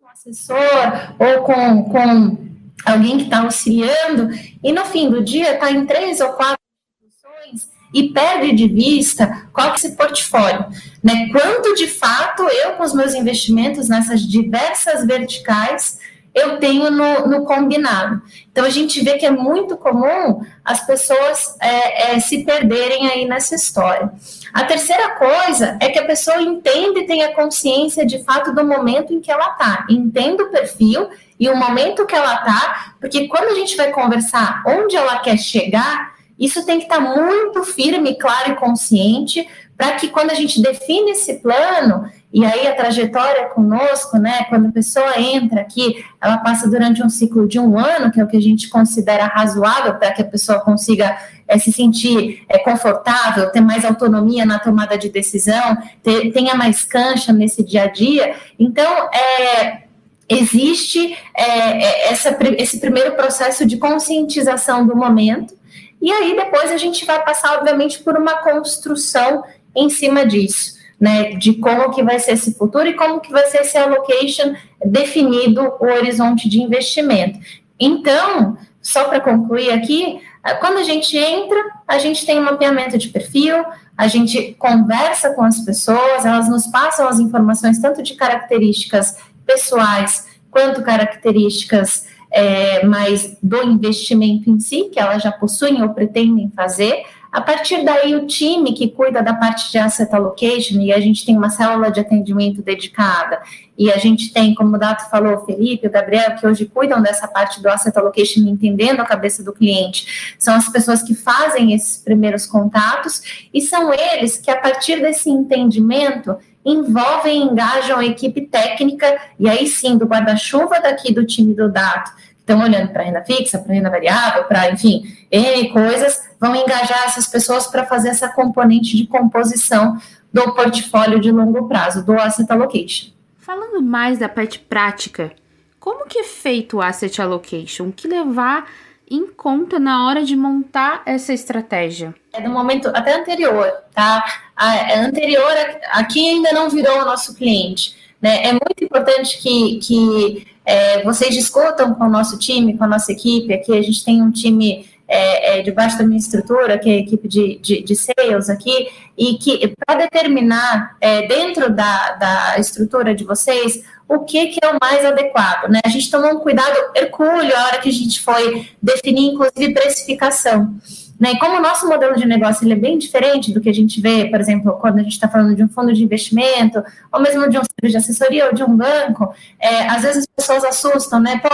com 0.00 0.06
um 0.06 0.08
assessor, 0.08 1.14
ou 1.18 1.42
com, 1.42 1.84
com 1.90 2.38
alguém 2.86 3.18
que 3.18 3.24
está 3.24 3.42
auxiliando, 3.42 4.30
e 4.62 4.72
no 4.72 4.86
fim 4.86 5.10
do 5.10 5.22
dia 5.22 5.52
está 5.52 5.70
em 5.70 5.84
três 5.84 6.22
ou 6.22 6.30
quatro 6.30 6.56
instituições 7.02 7.68
e 7.92 8.08
perde 8.08 8.52
de 8.52 8.68
vista 8.68 9.46
qual 9.52 9.70
é 9.70 9.74
esse 9.74 9.92
portfólio, 9.92 10.66
né? 11.02 11.28
Quanto 11.30 11.74
de 11.74 11.88
fato 11.88 12.42
eu 12.42 12.72
com 12.72 12.82
os 12.82 12.94
meus 12.94 13.14
investimentos 13.14 13.86
nessas 13.86 14.22
diversas 14.22 15.06
verticais 15.06 16.00
eu 16.34 16.58
tenho 16.58 16.90
no, 16.90 17.28
no, 17.28 17.44
combinado. 17.44 18.20
Então 18.50 18.64
a 18.64 18.70
gente 18.70 19.02
vê 19.04 19.16
que 19.16 19.24
é 19.24 19.30
muito 19.30 19.76
comum 19.76 20.42
as 20.64 20.84
pessoas 20.84 21.56
é, 21.60 22.14
é, 22.14 22.20
se 22.20 22.44
perderem 22.44 23.06
aí 23.08 23.24
nessa 23.24 23.54
história. 23.54 24.12
A 24.52 24.64
terceira 24.64 25.10
coisa 25.10 25.78
é 25.80 25.88
que 25.88 25.98
a 25.98 26.04
pessoa 26.04 26.42
entende 26.42 27.00
e 27.00 27.06
tenha 27.06 27.32
consciência 27.34 28.04
de 28.04 28.24
fato 28.24 28.52
do 28.52 28.64
momento 28.64 29.14
em 29.14 29.20
que 29.20 29.30
ela 29.30 29.52
está. 29.52 29.86
Entenda 29.88 30.42
o 30.42 30.50
perfil 30.50 31.08
e 31.38 31.48
o 31.48 31.56
momento 31.56 32.06
que 32.06 32.14
ela 32.14 32.34
está, 32.34 32.94
porque 33.00 33.28
quando 33.28 33.52
a 33.52 33.54
gente 33.54 33.76
vai 33.76 33.90
conversar 33.90 34.62
onde 34.66 34.96
ela 34.96 35.18
quer 35.18 35.36
chegar, 35.36 36.14
isso 36.38 36.66
tem 36.66 36.78
que 36.78 36.84
estar 36.84 36.96
tá 36.96 37.00
muito 37.00 37.62
firme, 37.62 38.16
claro 38.16 38.52
e 38.52 38.56
consciente, 38.56 39.48
para 39.76 39.92
que 39.92 40.08
quando 40.08 40.30
a 40.30 40.34
gente 40.34 40.60
define 40.60 41.12
esse 41.12 41.34
plano, 41.34 42.08
e 42.34 42.44
aí 42.44 42.66
a 42.66 42.74
trajetória 42.74 43.46
conosco, 43.50 44.18
né, 44.18 44.44
quando 44.48 44.66
a 44.66 44.72
pessoa 44.72 45.20
entra 45.20 45.60
aqui, 45.60 46.04
ela 46.20 46.38
passa 46.38 46.68
durante 46.68 47.00
um 47.00 47.08
ciclo 47.08 47.46
de 47.46 47.60
um 47.60 47.78
ano, 47.78 48.10
que 48.10 48.20
é 48.20 48.24
o 48.24 48.26
que 48.26 48.36
a 48.36 48.42
gente 48.42 48.68
considera 48.68 49.26
razoável 49.26 49.94
para 49.94 50.10
que 50.10 50.20
a 50.20 50.24
pessoa 50.24 50.58
consiga 50.58 51.16
é, 51.46 51.56
se 51.60 51.70
sentir 51.70 52.44
é, 52.48 52.58
confortável, 52.58 53.52
ter 53.52 53.60
mais 53.60 53.84
autonomia 53.84 54.44
na 54.44 54.58
tomada 54.58 54.98
de 54.98 55.10
decisão, 55.10 55.78
ter, 56.02 56.32
tenha 56.32 56.56
mais 56.56 56.84
cancha 56.84 57.32
nesse 57.32 57.62
dia 57.62 57.84
a 57.84 57.86
dia. 57.86 58.34
Então, 58.58 59.08
é, 59.12 59.84
existe 60.28 61.16
é, 61.36 62.10
essa, 62.10 62.36
esse 62.58 62.80
primeiro 62.80 63.12
processo 63.12 63.64
de 63.64 63.76
conscientização 63.76 64.84
do 64.84 64.96
momento, 64.96 65.54
e 66.02 66.10
aí 66.10 66.34
depois 66.34 66.72
a 66.72 66.78
gente 66.78 67.04
vai 67.04 67.24
passar, 67.24 67.58
obviamente, 67.58 68.00
por 68.00 68.16
uma 68.16 68.38
construção 68.38 69.44
em 69.76 69.88
cima 69.88 70.26
disso 70.26 70.82
né, 71.04 71.34
de 71.34 71.52
como 71.56 71.90
que 71.90 72.02
vai 72.02 72.18
ser 72.18 72.32
esse 72.32 72.54
futuro 72.54 72.88
e 72.88 72.94
como 72.94 73.20
que 73.20 73.30
vai 73.30 73.44
ser 73.48 73.58
esse 73.58 73.76
allocation 73.76 74.54
definido 74.82 75.74
o 75.78 75.84
horizonte 75.84 76.48
de 76.48 76.62
investimento. 76.62 77.38
Então, 77.78 78.56
só 78.80 79.04
para 79.04 79.20
concluir 79.20 79.70
aqui, 79.70 80.22
quando 80.60 80.78
a 80.78 80.82
gente 80.82 81.14
entra, 81.14 81.62
a 81.86 81.98
gente 81.98 82.24
tem 82.24 82.40
um 82.40 82.44
mapeamento 82.44 82.96
de 82.96 83.08
perfil, 83.08 83.62
a 83.98 84.08
gente 84.08 84.56
conversa 84.58 85.34
com 85.34 85.42
as 85.44 85.60
pessoas, 85.60 86.24
elas 86.24 86.48
nos 86.48 86.66
passam 86.68 87.06
as 87.06 87.18
informações 87.18 87.78
tanto 87.78 88.02
de 88.02 88.14
características 88.14 89.18
pessoais 89.44 90.26
quanto 90.50 90.82
características 90.82 92.06
é, 92.30 92.82
mais 92.86 93.36
do 93.42 93.62
investimento 93.62 94.48
em 94.48 94.58
si, 94.58 94.84
que 94.84 94.98
elas 94.98 95.22
já 95.22 95.30
possuem 95.30 95.82
ou 95.82 95.90
pretendem 95.90 96.50
fazer. 96.56 97.04
A 97.34 97.40
partir 97.40 97.84
daí, 97.84 98.14
o 98.14 98.28
time 98.28 98.72
que 98.74 98.88
cuida 98.88 99.20
da 99.20 99.34
parte 99.34 99.72
de 99.72 99.76
asset 99.76 100.14
allocation, 100.14 100.80
e 100.80 100.92
a 100.92 101.00
gente 101.00 101.26
tem 101.26 101.36
uma 101.36 101.50
célula 101.50 101.90
de 101.90 101.98
atendimento 101.98 102.62
dedicada, 102.62 103.42
e 103.76 103.90
a 103.90 103.98
gente 103.98 104.32
tem, 104.32 104.54
como 104.54 104.76
o 104.76 104.78
Dato 104.78 105.10
falou, 105.10 105.34
o 105.34 105.44
Felipe, 105.44 105.88
o 105.88 105.90
Gabriel, 105.90 106.36
que 106.36 106.46
hoje 106.46 106.64
cuidam 106.66 107.02
dessa 107.02 107.26
parte 107.26 107.60
do 107.60 107.68
asset 107.68 107.98
allocation, 107.98 108.42
entendendo 108.42 109.00
a 109.00 109.04
cabeça 109.04 109.42
do 109.42 109.52
cliente, 109.52 110.36
são 110.38 110.54
as 110.54 110.68
pessoas 110.68 111.02
que 111.02 111.12
fazem 111.12 111.74
esses 111.74 112.00
primeiros 112.00 112.46
contatos, 112.46 113.48
e 113.52 113.60
são 113.60 113.92
eles 113.92 114.38
que, 114.38 114.48
a 114.48 114.56
partir 114.56 115.02
desse 115.02 115.28
entendimento, 115.28 116.36
envolvem 116.64 117.40
e 117.40 117.44
engajam 117.46 117.98
a 117.98 118.06
equipe 118.06 118.42
técnica, 118.42 119.12
e 119.40 119.48
aí 119.48 119.66
sim, 119.66 119.98
do 119.98 120.06
guarda-chuva 120.06 120.80
daqui 120.80 121.12
do 121.12 121.26
time 121.26 121.52
do 121.52 121.68
Dato, 121.68 122.12
estão 122.38 122.62
olhando 122.62 122.92
para 122.92 123.02
renda 123.02 123.24
fixa, 123.24 123.58
para 123.58 123.74
renda 123.74 123.90
variável, 123.90 124.44
para, 124.44 124.70
enfim, 124.70 125.02
N 125.32 125.70
coisas, 125.70 126.20
vão 126.44 126.54
engajar 126.54 127.04
essas 127.04 127.26
pessoas 127.26 127.66
para 127.66 127.86
fazer 127.86 128.10
essa 128.10 128.28
componente 128.28 128.98
de 128.98 129.06
composição 129.06 129.98
do 130.30 130.52
portfólio 130.52 131.18
de 131.18 131.32
longo 131.32 131.66
prazo, 131.66 132.04
do 132.04 132.12
asset 132.12 132.52
allocation. 132.52 133.08
Falando 133.38 133.80
mais 133.80 134.18
da 134.18 134.28
parte 134.28 134.58
prática, 134.58 135.32
como 135.80 136.06
que 136.06 136.18
é 136.18 136.24
feito 136.24 136.76
o 136.76 136.82
asset 136.82 137.22
allocation? 137.22 137.86
O 137.86 137.92
que 137.92 138.06
levar 138.06 138.70
em 139.10 139.26
conta 139.26 139.78
na 139.78 140.06
hora 140.06 140.22
de 140.22 140.36
montar 140.36 141.02
essa 141.06 141.32
estratégia? 141.32 142.14
É 142.30 142.42
no 142.42 142.50
momento 142.50 142.88
até 142.88 143.18
anterior, 143.18 143.72
tá? 143.94 144.22
A, 144.54 144.76
é 144.76 144.98
anterior, 144.98 145.52
aqui 145.92 146.28
ainda 146.28 146.52
não 146.52 146.68
virou 146.68 147.00
o 147.00 147.04
nosso 147.06 147.34
cliente. 147.34 147.96
Né? 148.20 148.48
É 148.48 148.52
muito 148.52 148.82
importante 148.82 149.38
que, 149.38 149.78
que 149.78 150.46
é, 150.64 151.02
vocês 151.02 151.34
discutam 151.34 151.94
com 151.94 152.04
o 152.04 152.10
nosso 152.10 152.38
time, 152.38 152.76
com 152.76 152.84
a 152.84 152.88
nossa 152.88 153.12
equipe. 153.12 153.52
Aqui 153.54 153.72
a 153.72 153.82
gente 153.82 154.04
tem 154.04 154.20
um 154.20 154.30
time 154.30 154.86
é, 155.06 155.58
é, 155.58 155.62
debaixo 155.62 155.98
da 155.98 156.04
minha 156.04 156.18
estrutura, 156.18 156.78
que 156.78 156.88
é 156.88 156.94
a 156.94 156.98
equipe 156.98 157.28
de, 157.28 157.58
de, 157.58 157.82
de 157.82 157.96
sales 157.96 158.48
aqui, 158.48 158.88
e 159.16 159.34
que 159.34 159.74
para 159.84 159.96
determinar 159.96 160.96
é, 161.00 161.26
dentro 161.26 161.70
da, 161.70 162.12
da 162.12 162.58
estrutura 162.58 163.14
de 163.14 163.24
vocês 163.24 163.82
o 164.08 164.20
que, 164.20 164.48
que 164.48 164.60
é 164.62 164.70
o 164.70 164.78
mais 164.80 165.04
adequado. 165.04 165.70
Né? 165.70 165.80
A 165.84 165.88
gente 165.88 166.10
tomou 166.10 166.30
um 166.32 166.40
cuidado 166.40 166.76
hercúleo 166.94 167.56
a 167.56 167.66
hora 167.66 167.78
que 167.78 167.88
a 167.88 167.92
gente 167.92 168.20
foi 168.20 168.68
definir, 168.82 169.32
inclusive, 169.32 169.72
precificação. 169.72 170.74
Né? 171.18 171.32
E 171.32 171.38
como 171.38 171.56
o 171.56 171.60
nosso 171.60 171.88
modelo 171.88 172.16
de 172.16 172.26
negócio 172.26 172.64
ele 172.66 172.74
é 172.74 172.76
bem 172.76 172.98
diferente 172.98 173.52
do 173.52 173.60
que 173.60 173.68
a 173.68 173.74
gente 173.74 174.00
vê, 174.00 174.26
por 174.26 174.40
exemplo, 174.40 174.72
quando 174.80 174.98
a 174.98 175.02
gente 175.02 175.12
está 175.12 175.28
falando 175.28 175.54
de 175.54 175.62
um 175.62 175.68
fundo 175.68 175.92
de 175.92 176.02
investimento, 176.02 176.82
ou 177.12 177.20
mesmo 177.20 177.48
de 177.48 177.58
um 177.58 177.62
serviço 177.62 177.92
de 177.92 177.96
assessoria 177.96 178.46
ou 178.46 178.54
de 178.54 178.62
um 178.62 178.76
banco, 178.76 179.32
é, 179.60 179.86
às 179.88 180.02
vezes 180.02 180.18
as 180.18 180.44
pessoas 180.44 180.64
assustam, 180.64 181.20
né? 181.20 181.40
Pô, 181.40 181.48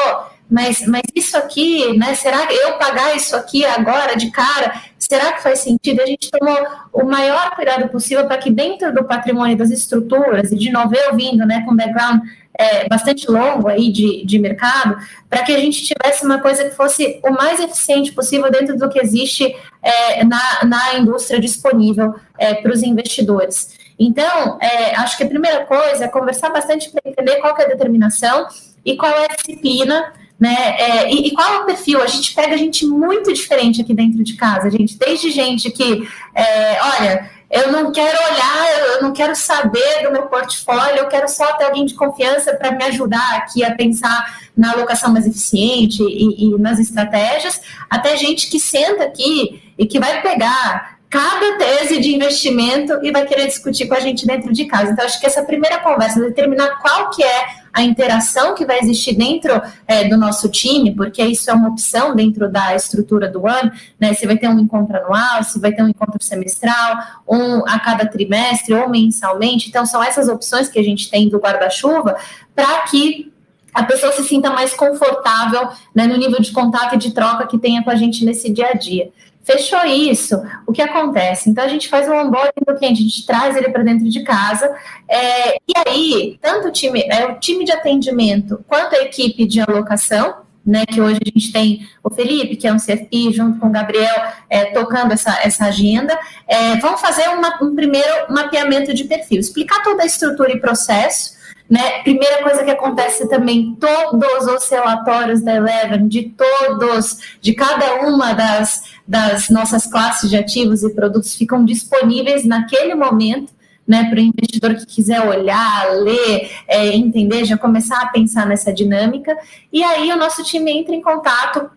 mas, 0.51 0.85
mas 0.87 1.03
isso 1.15 1.37
aqui, 1.37 1.97
né? 1.97 2.15
Será 2.15 2.47
que 2.47 2.55
eu 2.55 2.73
pagar 2.73 3.15
isso 3.15 3.37
aqui 3.37 3.65
agora 3.65 4.17
de 4.17 4.31
cara? 4.31 4.83
Será 4.99 5.33
que 5.33 5.43
faz 5.43 5.61
sentido? 5.61 6.03
A 6.03 6.07
gente 6.07 6.31
tomou 6.31 6.59
o 6.93 7.05
maior 7.05 7.55
cuidado 7.55 7.89
possível 7.89 8.27
para 8.27 8.39
que 8.39 8.51
dentro 8.51 8.93
do 8.93 9.05
patrimônio 9.05 9.57
das 9.57 9.71
estruturas, 9.71 10.51
e 10.51 10.57
de 10.57 10.71
novo 10.71 10.95
eu 10.95 11.15
vindo, 11.15 11.47
né, 11.47 11.63
com 11.65 11.77
background 11.77 12.23
é, 12.59 12.89
bastante 12.89 13.31
longo 13.31 13.69
aí 13.69 13.93
de, 13.93 14.25
de 14.27 14.39
mercado, 14.39 14.97
para 15.29 15.43
que 15.45 15.53
a 15.53 15.59
gente 15.59 15.85
tivesse 15.85 16.25
uma 16.25 16.41
coisa 16.41 16.65
que 16.65 16.75
fosse 16.75 17.21
o 17.25 17.31
mais 17.31 17.61
eficiente 17.61 18.13
possível 18.13 18.51
dentro 18.51 18.77
do 18.77 18.89
que 18.89 18.99
existe 18.99 19.57
é, 19.81 20.25
na, 20.25 20.65
na 20.65 20.99
indústria 20.99 21.41
disponível 21.41 22.15
é, 22.37 22.55
para 22.55 22.73
os 22.73 22.83
investidores. 22.83 23.79
Então, 23.99 24.59
é, 24.61 24.97
acho 24.97 25.17
que 25.17 25.23
a 25.23 25.29
primeira 25.29 25.65
coisa 25.65 26.05
é 26.05 26.09
conversar 26.09 26.51
bastante 26.51 26.91
para 26.91 27.03
entender 27.05 27.37
qual 27.37 27.57
é 27.57 27.65
a 27.65 27.69
determinação 27.69 28.49
e 28.85 28.97
qual 28.97 29.13
é 29.13 29.27
a 29.27 29.37
disciplina 29.37 30.13
né? 30.41 30.75
É, 30.79 31.13
e, 31.13 31.29
e, 31.29 31.31
qual 31.33 31.53
é 31.53 31.59
o 31.59 31.67
perfil? 31.67 32.03
A 32.03 32.07
gente 32.07 32.35
pega 32.35 32.57
gente 32.57 32.87
muito 32.87 33.31
diferente 33.31 33.83
aqui 33.83 33.93
dentro 33.93 34.25
de 34.25 34.35
casa, 34.35 34.71
gente. 34.71 34.97
Desde 34.97 35.31
gente 35.31 35.71
que, 35.71 36.09
é, 36.35 36.79
olha, 36.83 37.31
eu 37.51 37.71
não 37.71 37.93
quero 37.93 38.17
olhar, 38.17 38.79
eu 38.89 39.03
não 39.03 39.13
quero 39.13 39.37
saber 39.37 40.05
do 40.05 40.13
meu 40.13 40.23
portfólio, 40.23 41.01
eu 41.01 41.09
quero 41.09 41.29
só 41.29 41.53
ter 41.59 41.65
alguém 41.65 41.85
de 41.85 41.93
confiança 41.93 42.55
para 42.55 42.73
me 42.73 42.83
ajudar 42.85 43.37
aqui 43.37 43.63
a 43.63 43.75
pensar 43.75 44.41
na 44.57 44.73
alocação 44.73 45.13
mais 45.13 45.27
eficiente 45.27 46.03
e, 46.03 46.47
e 46.47 46.59
nas 46.59 46.79
estratégias, 46.79 47.61
até 47.91 48.17
gente 48.17 48.49
que 48.49 48.59
senta 48.59 49.05
aqui 49.05 49.63
e 49.77 49.85
que 49.85 50.01
vai 50.01 50.23
pegar 50.23 51.01
cada 51.11 51.59
tese 51.59 51.99
de 51.99 52.15
investimento 52.15 52.99
e 53.03 53.11
vai 53.11 53.27
querer 53.27 53.47
discutir 53.49 53.89
com 53.89 53.95
a 53.95 54.01
gente 54.01 54.25
dentro 54.25 54.53
de 54.53 54.65
casa. 54.67 54.93
Então, 54.93 55.05
acho 55.05 55.21
que 55.21 55.27
essa 55.27 55.43
primeira 55.43 55.81
conversa, 55.81 56.21
determinar 56.21 56.79
qual 56.81 57.11
que 57.11 57.23
é 57.23 57.60
a 57.73 57.83
interação 57.83 58.55
que 58.55 58.65
vai 58.65 58.79
existir 58.81 59.15
dentro 59.15 59.61
é, 59.87 60.09
do 60.09 60.17
nosso 60.17 60.49
time, 60.49 60.95
porque 60.95 61.23
isso 61.23 61.51
é 61.51 61.55
uma 61.55 61.69
opção 61.69 62.15
dentro 62.15 62.51
da 62.51 62.75
estrutura 62.75 63.29
do 63.29 63.47
ano, 63.47 63.71
né? 63.99 64.13
Se 64.15 64.27
vai 64.27 64.37
ter 64.37 64.49
um 64.49 64.59
encontro 64.59 64.97
anual, 64.97 65.43
se 65.45 65.59
vai 65.61 65.73
ter 65.73 65.83
um 65.83 65.89
encontro 65.89 66.23
semestral, 66.23 66.99
um 67.29 67.65
a 67.67 67.79
cada 67.79 68.07
trimestre 68.07 68.75
ou 68.75 68.89
mensalmente. 68.89 69.69
Então, 69.69 69.87
são 69.87 70.03
essas 70.03 70.29
opções 70.29 70.69
que 70.69 70.79
a 70.79 70.83
gente 70.83 71.11
tem 71.11 71.29
do 71.29 71.39
guarda-chuva 71.39 72.17
para 72.55 72.81
que 72.83 73.33
a 73.73 73.85
pessoa 73.85 74.13
se 74.13 74.25
sinta 74.25 74.51
mais 74.51 74.75
confortável 74.75 75.69
né, 75.95 76.07
no 76.07 76.17
nível 76.17 76.41
de 76.41 76.51
contato 76.53 76.95
e 76.95 76.99
de 76.99 77.13
troca 77.13 77.47
que 77.47 77.59
tenha 77.59 77.83
com 77.83 77.91
a 77.91 77.95
gente 77.95 78.25
nesse 78.25 78.51
dia 78.51 78.69
a 78.69 78.73
dia. 78.73 79.11
Fechou 79.43 79.85
isso, 79.87 80.41
o 80.67 80.73
que 80.73 80.83
acontece? 80.83 81.49
Então 81.49 81.65
a 81.65 81.69
gente 81.69 81.89
faz 81.89 82.09
um 82.09 82.15
onboarding 82.15 82.63
do 82.67 82.77
cliente, 82.77 83.01
a 83.01 83.05
gente 83.05 83.27
traz 83.27 83.57
ele 83.57 83.71
para 83.71 83.83
dentro 83.83 84.09
de 84.09 84.23
casa, 84.23 84.71
é, 85.09 85.57
e 85.57 85.73
aí, 85.87 86.39
tanto 86.43 86.69
o 86.69 86.71
time, 86.71 87.03
é, 87.11 87.27
o 87.27 87.41
time 87.41 87.65
de 87.65 87.73
atendimento 87.73 88.63
quanto 88.69 88.95
a 88.95 89.03
equipe 89.03 89.47
de 89.47 89.61
alocação, 89.61 90.43
né, 90.65 90.85
que 90.87 91.01
hoje 91.01 91.19
a 91.25 91.29
gente 91.29 91.53
tem 91.53 91.89
o 92.05 92.11
Felipe, 92.11 92.55
que 92.55 92.67
é 92.67 92.73
um 92.73 92.77
CFP, 92.77 93.33
junto 93.33 93.59
com 93.59 93.69
o 93.69 93.73
Gabriel, 93.73 94.15
é, 94.49 94.67
tocando 94.67 95.13
essa, 95.13 95.41
essa 95.43 95.65
agenda, 95.65 96.17
é, 96.47 96.77
vão 96.77 96.99
fazer 96.99 97.29
uma, 97.31 97.59
um 97.63 97.75
primeiro 97.75 98.31
mapeamento 98.31 98.93
de 98.93 99.05
perfil, 99.05 99.41
explicar 99.41 99.83
toda 99.83 100.03
a 100.03 100.07
estrutura 100.07 100.53
e 100.53 100.61
processo, 100.61 101.40
né? 101.71 102.03
Primeira 102.03 102.43
coisa 102.43 102.65
que 102.65 102.71
acontece 102.71 103.29
também, 103.29 103.77
todos 103.79 104.47
os 104.47 104.69
relatórios 104.69 105.41
da 105.41 105.55
Eleven, 105.55 106.09
de 106.09 106.35
todos, 106.37 107.19
de 107.41 107.55
cada 107.55 108.09
uma 108.09 108.33
das, 108.33 108.83
das 109.07 109.49
nossas 109.51 109.87
classes 109.87 110.29
de 110.29 110.37
ativos 110.37 110.83
e 110.83 110.93
produtos 110.93 111.37
ficam 111.37 111.65
disponíveis 111.65 112.45
naquele 112.45 112.97
momento, 112.97 113.53
né, 113.87 114.09
para 114.11 114.19
o 114.19 114.23
investidor 114.23 114.75
que 114.75 114.87
quiser 114.87 115.21
olhar, 115.21 115.93
ler, 115.95 116.51
é, 116.67 116.89
entender, 116.89 117.45
já 117.45 117.57
começar 117.57 118.01
a 118.03 118.09
pensar 118.09 118.47
nessa 118.47 118.73
dinâmica. 118.73 119.37
E 119.73 119.85
aí 119.85 120.13
o 120.13 120.17
nosso 120.17 120.43
time 120.43 120.73
entra 120.73 120.95
em 120.95 121.01
contato 121.01 121.71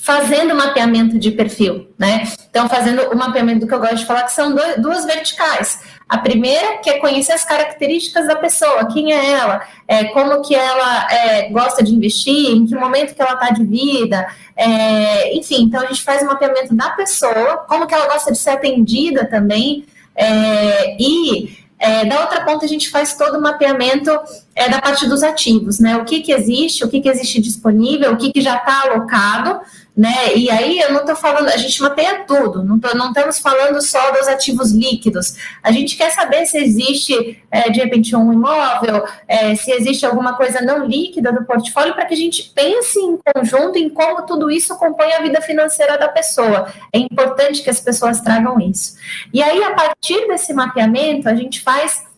fazendo 0.00 0.54
mapeamento 0.54 1.18
de 1.18 1.30
perfil, 1.30 1.90
né? 1.98 2.24
Então, 2.48 2.66
fazendo 2.70 3.02
o 3.10 3.16
mapeamento 3.16 3.60
do 3.60 3.66
que 3.66 3.74
eu 3.74 3.78
gosto 3.78 3.96
de 3.96 4.06
falar, 4.06 4.22
que 4.22 4.32
são 4.32 4.54
dois, 4.54 4.80
duas 4.80 5.04
verticais. 5.04 5.78
A 6.10 6.18
primeira, 6.18 6.78
que 6.78 6.90
é 6.90 6.98
conhecer 6.98 7.30
as 7.30 7.44
características 7.44 8.26
da 8.26 8.34
pessoa, 8.34 8.92
quem 8.92 9.12
é 9.12 9.30
ela, 9.30 9.64
é, 9.86 10.06
como 10.06 10.42
que 10.42 10.56
ela 10.56 11.06
é, 11.08 11.48
gosta 11.50 11.84
de 11.84 11.94
investir, 11.94 12.50
em 12.50 12.66
que 12.66 12.74
momento 12.74 13.14
que 13.14 13.22
ela 13.22 13.34
está 13.34 13.50
de 13.50 13.64
vida, 13.64 14.26
é, 14.56 15.32
enfim, 15.36 15.62
então 15.62 15.80
a 15.80 15.86
gente 15.86 16.02
faz 16.02 16.20
o 16.20 16.26
mapeamento 16.26 16.74
da 16.74 16.90
pessoa, 16.90 17.58
como 17.68 17.86
que 17.86 17.94
ela 17.94 18.08
gosta 18.08 18.32
de 18.32 18.38
ser 18.38 18.50
atendida 18.50 19.24
também, 19.24 19.86
é, 20.16 20.96
e 21.00 21.56
é, 21.78 22.04
da 22.04 22.22
outra 22.22 22.44
ponta, 22.44 22.64
a 22.64 22.68
gente 22.68 22.90
faz 22.90 23.16
todo 23.16 23.38
o 23.38 23.40
mapeamento 23.40 24.10
é, 24.54 24.68
da 24.68 24.80
parte 24.80 25.08
dos 25.08 25.22
ativos, 25.22 25.78
né? 25.78 25.96
O 25.96 26.04
que, 26.04 26.20
que 26.20 26.32
existe, 26.32 26.84
o 26.84 26.88
que, 26.88 27.00
que 27.00 27.08
existe 27.08 27.40
disponível, 27.40 28.12
o 28.12 28.16
que, 28.16 28.32
que 28.32 28.40
já 28.40 28.56
está 28.56 28.82
alocado, 28.82 29.60
né? 29.96 30.34
E 30.34 30.50
aí 30.50 30.78
eu 30.78 30.92
não 30.92 31.00
estou 31.00 31.14
falando, 31.14 31.48
a 31.48 31.56
gente 31.56 31.80
mapeia 31.80 32.24
tudo, 32.24 32.64
não, 32.64 32.78
tô, 32.78 32.94
não 32.96 33.08
estamos 33.08 33.38
falando 33.38 33.80
só 33.80 34.10
dos 34.12 34.26
ativos 34.28 34.72
líquidos. 34.72 35.36
A 35.62 35.70
gente 35.70 35.96
quer 35.96 36.10
saber 36.10 36.46
se 36.46 36.58
existe, 36.58 37.42
é, 37.50 37.70
de 37.70 37.80
repente, 37.80 38.14
um 38.16 38.32
imóvel, 38.32 39.04
é, 39.28 39.54
se 39.54 39.70
existe 39.70 40.04
alguma 40.04 40.34
coisa 40.36 40.60
não 40.60 40.86
líquida 40.86 41.32
do 41.32 41.44
portfólio, 41.44 41.94
para 41.94 42.06
que 42.06 42.14
a 42.14 42.16
gente 42.16 42.50
pense 42.54 42.98
em 42.98 43.18
conjunto 43.34 43.78
em 43.78 43.88
como 43.88 44.26
tudo 44.26 44.50
isso 44.50 44.76
compõe 44.76 45.12
a 45.12 45.22
vida 45.22 45.40
financeira 45.40 45.96
da 45.96 46.08
pessoa. 46.08 46.72
É 46.92 46.98
importante 46.98 47.62
que 47.62 47.70
as 47.70 47.80
pessoas 47.80 48.20
tragam 48.20 48.58
isso. 48.60 48.96
E 49.32 49.42
aí, 49.42 49.62
a 49.62 49.74
partir 49.74 50.26
desse 50.28 50.52
mapeamento, 50.52 51.28
a 51.28 51.34
gente 51.34 51.60
faz 51.60 52.09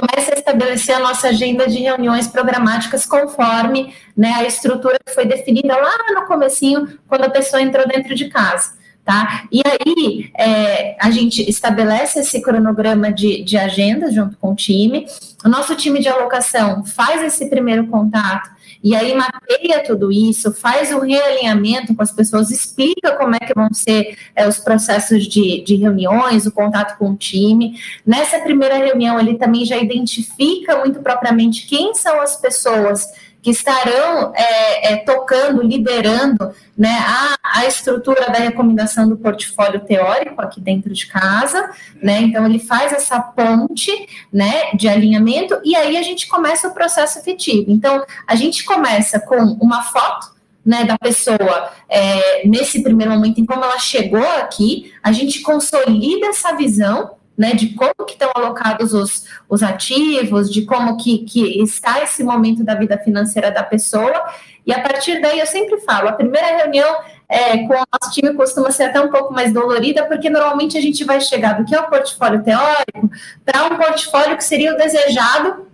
começa 0.00 0.34
a 0.34 0.38
estabelecer 0.38 0.94
a 0.94 1.00
nossa 1.00 1.28
agenda 1.28 1.66
de 1.66 1.78
reuniões 1.78 2.26
programáticas 2.28 3.06
conforme 3.06 3.94
né, 4.16 4.32
a 4.36 4.44
estrutura 4.44 4.98
que 5.04 5.14
foi 5.14 5.26
definida 5.26 5.76
lá 5.76 5.92
no 6.14 6.26
comecinho, 6.26 6.98
quando 7.08 7.24
a 7.24 7.30
pessoa 7.30 7.62
entrou 7.62 7.86
dentro 7.86 8.14
de 8.14 8.28
casa. 8.28 8.76
Tá? 9.04 9.44
E 9.52 9.62
aí 9.64 10.32
é, 10.36 10.96
a 11.00 11.12
gente 11.12 11.48
estabelece 11.48 12.18
esse 12.18 12.42
cronograma 12.42 13.12
de, 13.12 13.44
de 13.44 13.56
agenda 13.56 14.10
junto 14.10 14.36
com 14.36 14.50
o 14.50 14.56
time. 14.56 15.06
O 15.44 15.48
nosso 15.48 15.76
time 15.76 16.00
de 16.00 16.08
alocação 16.08 16.84
faz 16.84 17.22
esse 17.22 17.48
primeiro 17.48 17.86
contato 17.86 18.55
e 18.86 18.94
aí 18.94 19.16
mapeia 19.16 19.82
tudo 19.82 20.12
isso, 20.12 20.52
faz 20.52 20.92
o 20.92 21.00
realinhamento 21.00 21.92
com 21.92 22.04
as 22.04 22.12
pessoas, 22.12 22.52
explica 22.52 23.16
como 23.16 23.34
é 23.34 23.40
que 23.40 23.52
vão 23.52 23.74
ser 23.74 24.16
é, 24.32 24.46
os 24.46 24.58
processos 24.58 25.26
de, 25.26 25.60
de 25.64 25.74
reuniões, 25.74 26.46
o 26.46 26.52
contato 26.52 26.96
com 26.96 27.10
o 27.10 27.16
time. 27.16 27.80
Nessa 28.06 28.38
primeira 28.38 28.76
reunião, 28.76 29.18
ele 29.18 29.34
também 29.38 29.64
já 29.64 29.76
identifica 29.76 30.78
muito 30.78 31.00
propriamente 31.00 31.66
quem 31.66 31.96
são 31.96 32.20
as 32.20 32.36
pessoas 32.36 33.08
que 33.46 33.52
estarão 33.52 34.32
é, 34.34 34.94
é, 34.94 34.96
tocando, 34.96 35.62
liderando 35.62 36.52
né, 36.76 36.98
a, 36.98 37.60
a 37.60 37.66
estrutura 37.66 38.26
da 38.26 38.40
recomendação 38.40 39.08
do 39.08 39.16
portfólio 39.16 39.78
teórico 39.78 40.42
aqui 40.42 40.60
dentro 40.60 40.92
de 40.92 41.06
casa, 41.06 41.70
né? 42.02 42.22
Então 42.22 42.44
ele 42.44 42.58
faz 42.58 42.92
essa 42.92 43.20
ponte 43.20 43.92
né, 44.32 44.72
de 44.74 44.88
alinhamento 44.88 45.60
e 45.64 45.76
aí 45.76 45.96
a 45.96 46.02
gente 46.02 46.26
começa 46.26 46.66
o 46.66 46.74
processo 46.74 47.20
efetivo. 47.20 47.70
Então, 47.70 48.04
a 48.26 48.34
gente 48.34 48.64
começa 48.64 49.20
com 49.20 49.36
uma 49.36 49.84
foto 49.84 50.34
né, 50.64 50.84
da 50.84 50.98
pessoa 50.98 51.70
é, 51.88 52.48
nesse 52.48 52.82
primeiro 52.82 53.12
momento, 53.12 53.40
em 53.40 53.46
como 53.46 53.62
ela 53.62 53.78
chegou 53.78 54.28
aqui, 54.40 54.92
a 55.00 55.12
gente 55.12 55.40
consolida 55.40 56.26
essa 56.26 56.52
visão 56.56 57.12
né, 57.36 57.52
de 57.52 57.74
como 57.74 57.94
que 58.06 58.12
estão 58.12 58.30
alocados 58.34 58.94
os, 58.94 59.24
os 59.48 59.62
ativos, 59.62 60.50
de 60.50 60.62
como 60.62 60.96
que, 60.96 61.18
que 61.18 61.62
está 61.62 62.02
esse 62.02 62.24
momento 62.24 62.64
da 62.64 62.74
vida 62.74 62.98
financeira 62.98 63.50
da 63.50 63.62
pessoa, 63.62 64.24
e 64.66 64.72
a 64.72 64.80
partir 64.80 65.20
daí 65.20 65.38
eu 65.38 65.46
sempre 65.46 65.78
falo, 65.80 66.08
a 66.08 66.12
primeira 66.12 66.56
reunião 66.56 66.96
é, 67.28 67.58
com 67.58 67.74
o 67.74 67.84
nosso 68.00 68.12
time 68.12 68.34
costuma 68.34 68.70
ser 68.70 68.84
até 68.84 69.00
um 69.00 69.10
pouco 69.10 69.32
mais 69.32 69.52
dolorida, 69.52 70.04
porque 70.04 70.30
normalmente 70.30 70.78
a 70.78 70.80
gente 70.80 71.04
vai 71.04 71.20
chegar 71.20 71.54
do 71.54 71.64
que 71.64 71.74
é 71.74 71.80
o 71.80 71.88
portfólio 71.88 72.42
teórico 72.42 73.10
para 73.44 73.64
um 73.66 73.76
portfólio 73.76 74.36
que 74.36 74.44
seria 74.44 74.74
o 74.74 74.76
desejado 74.76 75.66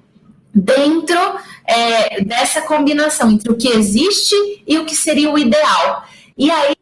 dentro 0.55 1.19
é, 1.67 2.23
dessa 2.25 2.63
combinação 2.63 3.31
entre 3.31 3.51
o 3.51 3.57
que 3.57 3.69
existe 3.69 4.35
e 4.67 4.79
o 4.79 4.85
que 4.85 4.95
seria 4.95 5.31
o 5.31 5.39
ideal. 5.39 6.05
E 6.37 6.51
aí 6.51 6.75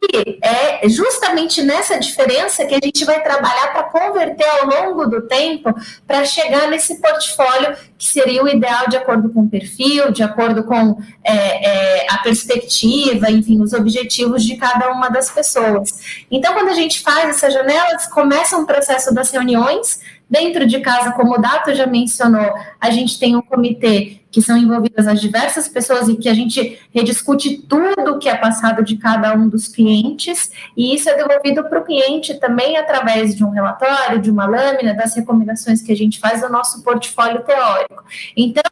é 0.43 0.89
justamente 0.89 1.63
nessa 1.63 1.99
diferença 1.99 2.65
que 2.65 2.75
a 2.75 2.81
gente 2.83 3.05
vai 3.05 3.23
trabalhar 3.23 3.73
para 3.73 3.85
converter 3.85 4.47
ao 4.47 4.67
longo 4.67 5.07
do 5.07 5.23
tempo 5.23 5.75
para 6.07 6.25
chegar 6.25 6.69
nesse 6.69 7.01
portfólio 7.01 7.77
que 8.01 8.07
seria 8.07 8.43
o 8.43 8.49
ideal 8.49 8.89
de 8.89 8.97
acordo 8.97 9.29
com 9.29 9.43
o 9.43 9.49
perfil, 9.51 10.11
de 10.11 10.23
acordo 10.23 10.65
com 10.65 10.99
é, 11.23 11.35
é, 11.35 12.07
a 12.09 12.17
perspectiva, 12.17 13.31
enfim, 13.31 13.61
os 13.61 13.75
objetivos 13.75 14.43
de 14.43 14.57
cada 14.57 14.91
uma 14.91 15.11
das 15.11 15.31
pessoas. 15.31 16.25
Então, 16.31 16.55
quando 16.55 16.71
a 16.71 16.75
gente 16.75 17.01
faz 17.01 17.29
essas 17.29 17.53
janelas, 17.53 18.07
começa 18.07 18.57
um 18.57 18.65
processo 18.65 19.13
das 19.13 19.31
reuniões 19.31 20.01
Dentro 20.31 20.65
de 20.65 20.79
casa, 20.79 21.11
como 21.11 21.35
o 21.35 21.39
Dato 21.39 21.75
já 21.75 21.89
mencionou, 21.89 22.55
a 22.81 22.89
gente 22.91 23.19
tem 23.19 23.35
um 23.35 23.43
comitê 23.43 24.21
que 24.31 24.41
são 24.41 24.57
envolvidas 24.57 25.09
as 25.09 25.21
diversas 25.21 25.67
pessoas 25.67 26.09
e 26.09 26.17
que 26.17 26.29
a 26.29 26.35
gente 26.35 26.81
rediscute 26.95 27.59
tudo 27.69 28.17
que 28.21 28.29
é 28.29 28.37
passado 28.37 28.85
de 28.85 28.97
cada 28.97 29.35
um 29.35 29.49
dos 29.49 29.67
clientes, 29.67 30.53
e 30.77 30.95
isso 30.95 31.11
é 31.11 31.17
devolvido 31.17 31.65
para 31.65 31.81
o 31.81 31.85
cliente 31.85 32.35
também 32.35 32.77
através 32.77 33.35
de 33.35 33.45
um 33.45 33.51
relatório, 33.51 34.21
de 34.21 34.31
uma 34.31 34.47
lâmina, 34.47 34.95
das 34.95 35.17
recomendações 35.17 35.83
que 35.83 35.91
a 35.91 35.97
gente 35.97 36.21
faz 36.21 36.43
do 36.43 36.49
nosso 36.49 36.81
portfólio 36.85 37.43
teórico. 37.43 37.90
Então, 38.37 38.63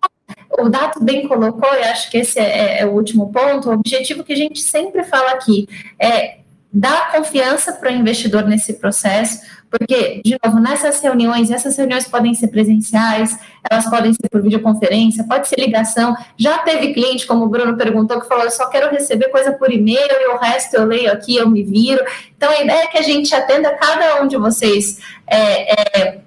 o 0.58 0.68
Dato 0.68 1.02
bem 1.02 1.26
colocou, 1.26 1.72
e 1.74 1.82
acho 1.84 2.10
que 2.10 2.18
esse 2.18 2.38
é, 2.38 2.80
é 2.80 2.86
o 2.86 2.90
último 2.90 3.32
ponto, 3.32 3.68
o 3.68 3.72
objetivo 3.72 4.24
que 4.24 4.32
a 4.32 4.36
gente 4.36 4.60
sempre 4.60 5.04
fala 5.04 5.32
aqui 5.32 5.68
é 5.98 6.38
dar 6.72 7.12
confiança 7.12 7.72
para 7.72 7.90
o 7.90 7.94
investidor 7.94 8.44
nesse 8.44 8.74
processo, 8.74 9.40
porque, 9.70 10.22
de 10.24 10.36
novo, 10.42 10.58
nessas 10.60 11.00
reuniões, 11.00 11.50
essas 11.50 11.76
reuniões 11.76 12.06
podem 12.06 12.34
ser 12.34 12.48
presenciais, 12.48 13.38
elas 13.70 13.88
podem 13.88 14.12
ser 14.12 14.28
por 14.30 14.42
videoconferência, 14.42 15.24
pode 15.24 15.46
ser 15.46 15.60
ligação. 15.60 16.16
Já 16.38 16.58
teve 16.58 16.94
cliente, 16.94 17.26
como 17.26 17.44
o 17.44 17.48
Bruno 17.48 17.76
perguntou, 17.76 18.20
que 18.20 18.28
falou: 18.28 18.44
eu 18.44 18.50
só 18.50 18.68
quero 18.68 18.90
receber 18.90 19.28
coisa 19.28 19.52
por 19.52 19.70
e-mail 19.70 19.98
e 20.10 20.28
o 20.28 20.38
resto 20.38 20.74
eu 20.74 20.84
leio 20.84 21.12
aqui, 21.12 21.36
eu 21.36 21.48
me 21.48 21.62
viro. 21.62 22.02
Então, 22.36 22.50
a 22.50 22.62
ideia 22.62 22.84
é 22.84 22.86
que 22.86 22.98
a 22.98 23.02
gente 23.02 23.34
atenda 23.34 23.74
cada 23.74 24.22
um 24.22 24.26
de 24.26 24.38
vocês. 24.38 25.00
É, 25.26 25.72
é, 25.72 26.20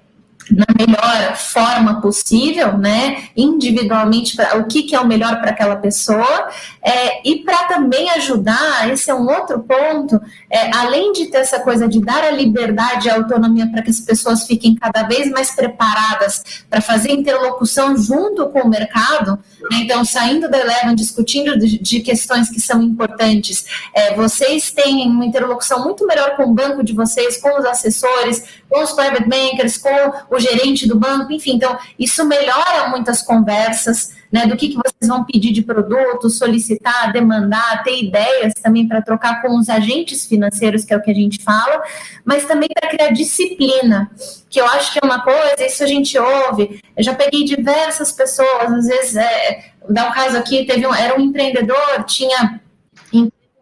na 0.52 0.66
melhor 0.78 1.36
forma 1.36 2.00
possível, 2.00 2.76
né, 2.78 3.24
individualmente, 3.36 4.36
pra, 4.36 4.56
o 4.58 4.64
que, 4.64 4.82
que 4.82 4.94
é 4.94 5.00
o 5.00 5.06
melhor 5.06 5.40
para 5.40 5.50
aquela 5.50 5.76
pessoa, 5.76 6.48
é, 6.82 7.28
e 7.28 7.42
para 7.42 7.64
também 7.64 8.10
ajudar, 8.10 8.90
esse 8.90 9.10
é 9.10 9.14
um 9.14 9.28
outro 9.28 9.60
ponto, 9.60 10.20
é, 10.50 10.74
além 10.76 11.12
de 11.12 11.26
ter 11.26 11.38
essa 11.38 11.60
coisa 11.60 11.88
de 11.88 12.00
dar 12.00 12.24
a 12.24 12.30
liberdade 12.30 13.08
e 13.08 13.10
a 13.10 13.14
autonomia 13.14 13.66
para 13.66 13.82
que 13.82 13.90
as 13.90 14.00
pessoas 14.00 14.46
fiquem 14.46 14.74
cada 14.74 15.02
vez 15.04 15.30
mais 15.30 15.50
preparadas 15.54 16.42
para 16.68 16.80
fazer 16.80 17.12
interlocução 17.12 17.96
junto 17.96 18.48
com 18.48 18.60
o 18.60 18.68
mercado, 18.68 19.38
né, 19.70 19.78
então 19.82 20.04
saindo 20.04 20.50
da 20.50 20.58
Eleven, 20.58 20.94
discutindo 20.94 21.58
de, 21.58 21.78
de, 21.78 22.00
questões 22.00 22.50
que 22.50 22.60
são 22.60 22.82
importantes, 22.82 23.64
é, 23.94 24.14
vocês 24.14 24.70
têm 24.70 25.08
uma 25.08 25.24
interlocução 25.24 25.84
muito 25.84 26.06
melhor 26.06 26.36
com 26.36 26.44
o 26.44 26.54
banco 26.54 26.82
de 26.82 26.92
vocês, 26.92 27.36
com 27.36 27.58
os 27.58 27.64
assessores, 27.64 28.61
com 28.72 28.82
os 28.82 28.92
private 28.92 29.28
bankers, 29.28 29.76
com 29.76 29.90
o 30.30 30.40
gerente 30.40 30.88
do 30.88 30.98
banco, 30.98 31.30
enfim, 31.30 31.56
então 31.56 31.76
isso 31.98 32.24
melhora 32.24 32.88
muitas 32.88 33.20
conversas, 33.20 34.14
né, 34.32 34.46
do 34.46 34.56
que, 34.56 34.70
que 34.70 34.76
vocês 34.76 35.06
vão 35.06 35.24
pedir 35.24 35.52
de 35.52 35.60
produto, 35.60 36.30
solicitar, 36.30 37.12
demandar, 37.12 37.82
ter 37.82 38.02
ideias 38.02 38.54
também 38.62 38.88
para 38.88 39.02
trocar 39.02 39.42
com 39.42 39.58
os 39.58 39.68
agentes 39.68 40.24
financeiros, 40.24 40.86
que 40.86 40.94
é 40.94 40.96
o 40.96 41.02
que 41.02 41.10
a 41.10 41.14
gente 41.14 41.42
fala, 41.42 41.82
mas 42.24 42.46
também 42.46 42.70
para 42.74 42.88
criar 42.88 43.10
disciplina, 43.10 44.10
que 44.48 44.58
eu 44.58 44.64
acho 44.64 44.90
que 44.90 45.00
é 45.02 45.06
uma 45.06 45.22
coisa, 45.22 45.66
isso 45.66 45.84
a 45.84 45.86
gente 45.86 46.18
ouve, 46.18 46.80
eu 46.96 47.04
já 47.04 47.14
peguei 47.14 47.44
diversas 47.44 48.10
pessoas, 48.10 48.72
às 48.72 48.86
vezes, 48.86 49.16
é, 49.16 49.64
dá 49.90 50.08
um 50.08 50.12
caso 50.12 50.38
aqui, 50.38 50.64
teve 50.64 50.86
um, 50.86 50.94
era 50.94 51.14
um 51.14 51.20
empreendedor, 51.20 52.04
tinha 52.06 52.58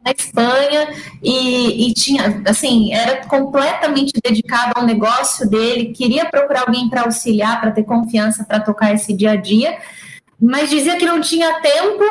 na 0.05 0.13
Espanha 0.17 0.89
e, 1.23 1.89
e, 1.89 1.95
tinha, 1.95 2.43
assim, 2.47 2.93
era 2.93 3.27
completamente 3.27 4.13
dedicado 4.23 4.73
ao 4.77 4.85
negócio 4.85 5.49
dele, 5.49 5.93
queria 5.93 6.25
procurar 6.25 6.63
alguém 6.63 6.89
para 6.89 7.03
auxiliar, 7.03 7.61
para 7.61 7.71
ter 7.71 7.85
confiança 7.85 8.45
para 8.45 8.61
tocar 8.61 8.95
esse 8.95 9.13
dia 9.13 9.33
a 9.33 9.37
dia, 9.37 9.79
mas 10.41 10.71
dizia 10.71 10.97
que 10.97 11.05
não 11.05 11.21
tinha 11.21 11.61
tempo 11.61 12.05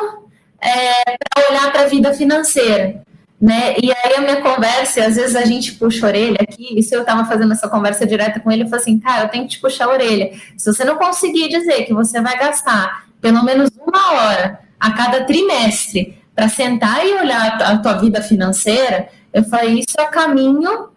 é, 0.60 1.16
para 1.34 1.50
olhar 1.50 1.72
para 1.72 1.82
a 1.82 1.86
vida 1.86 2.14
financeira. 2.14 3.02
Né? 3.40 3.74
E 3.82 3.90
aí 3.90 4.16
a 4.16 4.20
minha 4.20 4.42
conversa, 4.42 5.02
às 5.02 5.16
vezes 5.16 5.34
a 5.34 5.46
gente 5.46 5.72
puxa 5.72 6.06
a 6.06 6.08
orelha 6.10 6.38
aqui, 6.40 6.78
e 6.78 6.82
se 6.82 6.94
eu 6.94 7.00
estava 7.00 7.24
fazendo 7.24 7.52
essa 7.52 7.68
conversa 7.68 8.06
direta 8.06 8.38
com 8.38 8.52
ele, 8.52 8.64
eu 8.64 8.68
falei 8.68 8.82
assim, 8.82 9.00
cara, 9.00 9.24
eu 9.24 9.28
tenho 9.28 9.44
que 9.44 9.52
te 9.52 9.60
puxar 9.60 9.86
a 9.86 9.92
orelha. 9.92 10.32
Se 10.56 10.72
você 10.72 10.84
não 10.84 10.96
conseguir 10.96 11.48
dizer 11.48 11.84
que 11.84 11.94
você 11.94 12.20
vai 12.20 12.38
gastar 12.38 13.06
pelo 13.20 13.42
menos 13.42 13.70
uma 13.84 14.12
hora 14.12 14.60
a 14.78 14.92
cada 14.92 15.24
trimestre 15.24 16.19
para 16.40 16.48
sentar 16.48 17.06
e 17.06 17.12
olhar 17.16 17.60
a 17.60 17.76
tua 17.76 17.98
vida 17.98 18.22
financeira, 18.22 19.10
eu 19.30 19.44
falei, 19.44 19.80
isso 19.80 20.00
é 20.00 20.06
caminho 20.06 20.88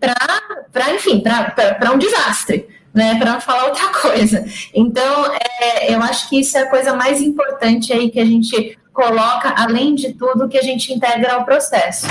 para, 0.00 0.92
enfim, 0.92 1.20
para 1.20 1.92
um 1.92 1.98
desastre, 1.98 2.66
né? 2.92 3.16
Para 3.16 3.34
não 3.34 3.40
falar 3.40 3.66
outra 3.66 3.92
coisa. 3.92 4.44
Então, 4.74 5.26
é, 5.60 5.94
eu 5.94 6.02
acho 6.02 6.28
que 6.28 6.40
isso 6.40 6.58
é 6.58 6.62
a 6.62 6.68
coisa 6.68 6.94
mais 6.94 7.22
importante 7.22 7.92
aí 7.92 8.10
que 8.10 8.18
a 8.18 8.24
gente 8.24 8.76
coloca, 8.92 9.54
além 9.56 9.94
de 9.94 10.14
tudo, 10.14 10.48
que 10.48 10.58
a 10.58 10.62
gente 10.62 10.92
integra 10.92 11.34
ao 11.34 11.44
processo. 11.44 12.08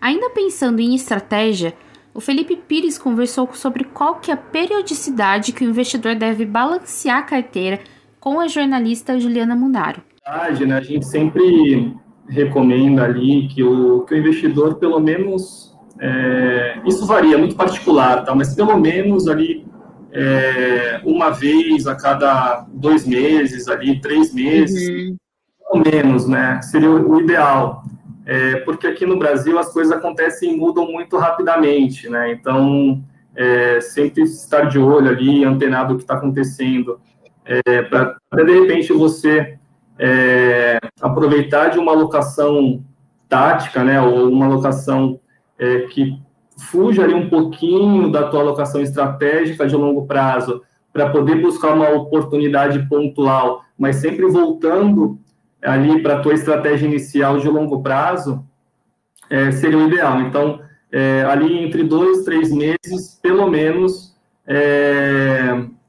Ainda 0.00 0.30
pensando 0.30 0.78
em 0.78 0.94
estratégia, 0.94 1.74
o 2.14 2.20
Felipe 2.20 2.54
Pires 2.54 2.98
conversou 2.98 3.50
sobre 3.52 3.82
qual 3.82 4.20
que 4.20 4.30
é 4.30 4.34
a 4.34 4.36
periodicidade 4.36 5.50
que 5.50 5.64
o 5.64 5.68
investidor 5.68 6.14
deve 6.14 6.46
balancear 6.46 7.18
a 7.18 7.22
carteira 7.22 7.80
com 8.24 8.40
a 8.40 8.48
jornalista 8.48 9.20
Juliana 9.20 9.54
Munaro. 9.54 10.00
Né, 10.26 10.74
a 10.78 10.80
gente 10.80 11.04
sempre 11.04 11.94
recomenda 12.26 13.04
ali 13.04 13.46
que 13.48 13.62
o, 13.62 14.00
que 14.00 14.14
o 14.14 14.16
investidor, 14.16 14.76
pelo 14.76 14.98
menos, 14.98 15.76
é, 16.00 16.78
isso 16.86 17.04
varia, 17.04 17.36
muito 17.36 17.54
particular, 17.54 18.24
tá? 18.24 18.34
mas 18.34 18.54
pelo 18.54 18.78
menos 18.78 19.28
ali 19.28 19.66
é, 20.10 21.02
uma 21.04 21.28
vez 21.28 21.86
a 21.86 21.94
cada 21.94 22.64
dois 22.72 23.06
meses, 23.06 23.68
ali, 23.68 24.00
três 24.00 24.32
meses, 24.32 24.88
uhum. 24.88 25.16
pelo 25.70 25.84
menos, 25.84 26.26
né? 26.26 26.62
Seria 26.62 26.90
o, 26.90 27.16
o 27.16 27.20
ideal. 27.20 27.84
É, 28.24 28.56
porque 28.60 28.86
aqui 28.86 29.04
no 29.04 29.18
Brasil 29.18 29.58
as 29.58 29.70
coisas 29.70 29.92
acontecem 29.92 30.54
e 30.54 30.56
mudam 30.56 30.90
muito 30.90 31.18
rapidamente, 31.18 32.08
né? 32.08 32.32
Então, 32.32 33.04
é, 33.36 33.82
sempre 33.82 34.22
estar 34.22 34.62
de 34.62 34.78
olho 34.78 35.10
ali, 35.10 35.44
antenado 35.44 35.92
o 35.92 35.96
que 35.98 36.04
está 36.04 36.14
acontecendo 36.14 36.98
é, 37.44 37.82
para 37.82 38.16
de 38.44 38.60
repente 38.60 38.92
você 38.92 39.58
é, 39.98 40.78
aproveitar 41.00 41.68
de 41.68 41.78
uma 41.78 41.92
alocação 41.92 42.82
tática, 43.28 43.84
né, 43.84 44.00
ou 44.00 44.28
uma 44.28 44.46
alocação 44.46 45.18
é, 45.58 45.80
que 45.80 46.18
fuja 46.70 47.02
ali 47.02 47.14
um 47.14 47.28
pouquinho 47.28 48.10
da 48.10 48.28
tua 48.28 48.40
alocação 48.40 48.80
estratégica 48.80 49.66
de 49.66 49.74
longo 49.74 50.06
prazo, 50.06 50.62
para 50.92 51.10
poder 51.10 51.42
buscar 51.42 51.74
uma 51.74 51.90
oportunidade 51.90 52.88
pontual, 52.88 53.64
mas 53.76 53.96
sempre 53.96 54.26
voltando 54.26 55.18
ali 55.60 56.00
para 56.00 56.18
a 56.18 56.20
tua 56.20 56.34
estratégia 56.34 56.86
inicial 56.86 57.38
de 57.38 57.48
longo 57.48 57.82
prazo, 57.82 58.44
é, 59.28 59.50
seria 59.50 59.78
o 59.78 59.88
ideal. 59.88 60.20
Então, 60.20 60.60
é, 60.92 61.24
ali 61.24 61.64
entre 61.64 61.82
dois, 61.82 62.22
três 62.22 62.52
meses, 62.52 63.18
pelo 63.20 63.50
menos, 63.50 64.14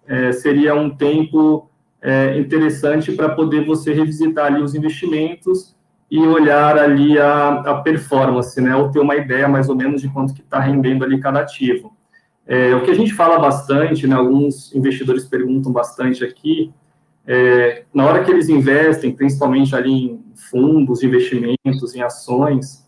é, 0.08 0.32
seria 0.32 0.76
um 0.76 0.90
tempo 0.90 1.70
é, 2.02 2.38
interessante 2.38 3.12
para 3.12 3.30
poder 3.30 3.66
você 3.66 3.94
revisitar 3.94 4.46
ali 4.46 4.62
os 4.62 4.76
investimentos 4.76 5.76
e 6.10 6.20
olhar 6.20 6.78
ali 6.78 7.18
a, 7.18 7.62
a 7.62 7.82
performance, 7.82 8.60
né, 8.62 8.76
ou 8.76 8.90
ter 8.92 9.00
uma 9.00 9.16
ideia 9.16 9.48
mais 9.48 9.70
ou 9.70 9.76
menos 9.76 10.02
de 10.02 10.10
quanto 10.10 10.34
que 10.34 10.42
está 10.42 10.60
rendendo 10.60 11.04
ali 11.04 11.20
cada 11.20 11.40
ativo. 11.40 11.96
É, 12.48 12.76
o 12.76 12.84
que 12.84 12.92
a 12.92 12.94
gente 12.94 13.14
fala 13.14 13.40
bastante, 13.40 14.06
né, 14.06 14.16
alguns 14.16 14.74
investidores 14.76 15.26
perguntam 15.26 15.72
bastante 15.72 16.24
aqui, 16.24 16.72
é, 17.26 17.86
na 17.92 18.06
hora 18.06 18.24
que 18.24 18.30
eles 18.30 18.50
investem, 18.50 19.12
principalmente 19.12 19.76
ali 19.76 19.92
em 19.92 20.24
fundos 20.36 21.02
investimentos, 21.02 21.96
em 21.96 22.04
ações, 22.04 22.86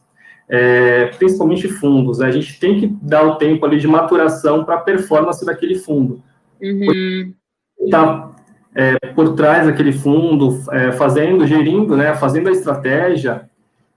é, 0.47 1.07
principalmente 1.17 1.67
fundos, 1.67 2.19
né, 2.19 2.27
a 2.27 2.31
gente 2.31 2.59
tem 2.59 2.79
que 2.79 2.87
dar 3.01 3.25
o 3.25 3.35
tempo 3.35 3.65
ali 3.65 3.79
de 3.79 3.87
maturação 3.87 4.63
para 4.63 4.75
a 4.75 4.81
performance 4.81 5.43
daquele 5.43 5.75
fundo. 5.75 6.21
Uhum. 6.61 7.33
Tá 7.89 8.31
é, 8.77 8.95
por 9.15 9.33
trás 9.33 9.65
daquele 9.65 9.91
fundo, 9.91 10.61
é, 10.71 10.91
fazendo, 10.91 11.47
gerindo, 11.47 11.97
né, 11.97 12.15
fazendo 12.15 12.47
a 12.47 12.51
estratégia, 12.51 13.49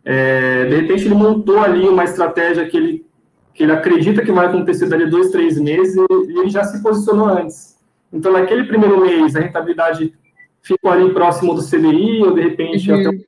é, 0.03 0.65
de 0.65 0.77
repente 0.77 1.05
ele 1.05 1.15
montou 1.15 1.59
ali 1.59 1.87
uma 1.87 2.05
estratégia 2.05 2.67
que 2.67 2.77
ele, 2.79 3.07
que 3.53 3.63
ele 3.63 3.73
acredita 3.73 4.23
que 4.23 4.33
vai 4.33 4.47
acontecer 4.47 4.89
dali 4.89 5.11
dois, 5.11 5.31
três 5.31 5.59
meses 5.59 5.95
e 5.97 6.39
ele 6.39 6.49
já 6.49 6.65
se 6.65 6.83
posicionou 6.83 7.27
antes. 7.27 7.79
Então, 8.11 8.33
naquele 8.33 8.65
primeiro 8.65 9.01
mês, 9.03 9.37
a 9.37 9.41
rentabilidade 9.41 10.15
ficou 10.63 10.91
ali 10.91 11.13
próximo 11.13 11.55
do 11.55 11.63
CDI, 11.63 12.23
ou 12.23 12.35
de 12.35 12.41
repente 12.41 12.91
uhum. 12.91 13.01
até 13.01 13.19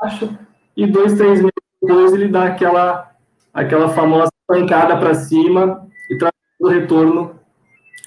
baixo, 0.00 0.38
e 0.76 0.86
dois, 0.86 1.14
três 1.14 1.38
meses 1.38 1.52
depois 1.80 2.12
ele 2.12 2.28
dá 2.28 2.44
aquela, 2.44 3.12
aquela 3.52 3.88
famosa 3.88 4.30
pancada 4.46 4.96
para 4.98 5.14
cima 5.14 5.86
e 6.10 6.18
traz 6.18 6.32
o 6.60 6.68
retorno 6.68 7.37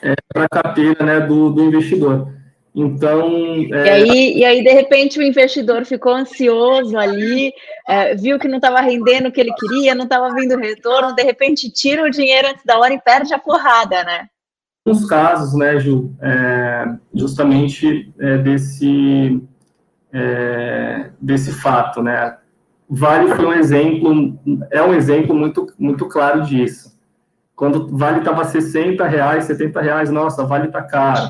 é, 0.04 0.16
para 0.34 0.46
a 0.46 0.50
carteira 0.50 1.06
né, 1.06 1.20
do, 1.20 1.50
do 1.50 1.64
investidor. 1.64 2.28
Então. 2.74 3.28
É... 3.74 3.86
E, 3.86 3.90
aí, 3.90 4.38
e 4.38 4.46
aí, 4.46 4.64
de 4.64 4.72
repente, 4.72 5.20
o 5.20 5.24
investidor 5.24 5.86
ficou 5.86 6.14
ansioso 6.14 6.98
ali, 6.98 7.54
é, 7.88 8.16
viu 8.16 8.40
que 8.40 8.48
não 8.48 8.58
estava 8.58 8.80
rendendo 8.80 9.28
o 9.28 9.32
que 9.32 9.42
ele 9.42 9.54
queria, 9.54 9.94
não 9.94 10.06
estava 10.06 10.34
vindo 10.34 10.58
retorno, 10.58 11.14
de 11.14 11.24
repente 11.24 11.70
tira 11.70 12.04
o 12.04 12.10
dinheiro 12.10 12.48
antes 12.48 12.64
da 12.66 12.80
hora 12.80 12.94
e 12.94 13.02
perde 13.02 13.34
a 13.34 13.40
porrada, 13.40 14.04
né? 14.04 14.28
Nos 14.86 15.06
casos, 15.08 15.54
né, 15.54 15.80
Ju, 15.80 16.12
é, 16.22 16.86
justamente 17.14 18.12
é, 18.20 18.38
desse, 18.38 19.40
é, 20.12 21.12
desse 21.20 21.52
fato, 21.52 22.02
né? 22.02 22.38
Vale 22.90 23.34
foi 23.36 23.46
um 23.46 23.54
exemplo, 23.54 24.40
é 24.72 24.82
um 24.82 24.94
exemplo 24.94 25.36
muito, 25.36 25.72
muito 25.78 26.08
claro 26.08 26.42
disso. 26.42 26.91
Quando 27.62 27.96
Vale 27.96 28.20
estava 28.20 28.44
60 28.44 29.06
reais, 29.06 29.44
70 29.44 29.80
reais, 29.80 30.10
nossa, 30.10 30.44
Vale 30.44 30.66
está 30.66 30.82
caro 30.82 31.30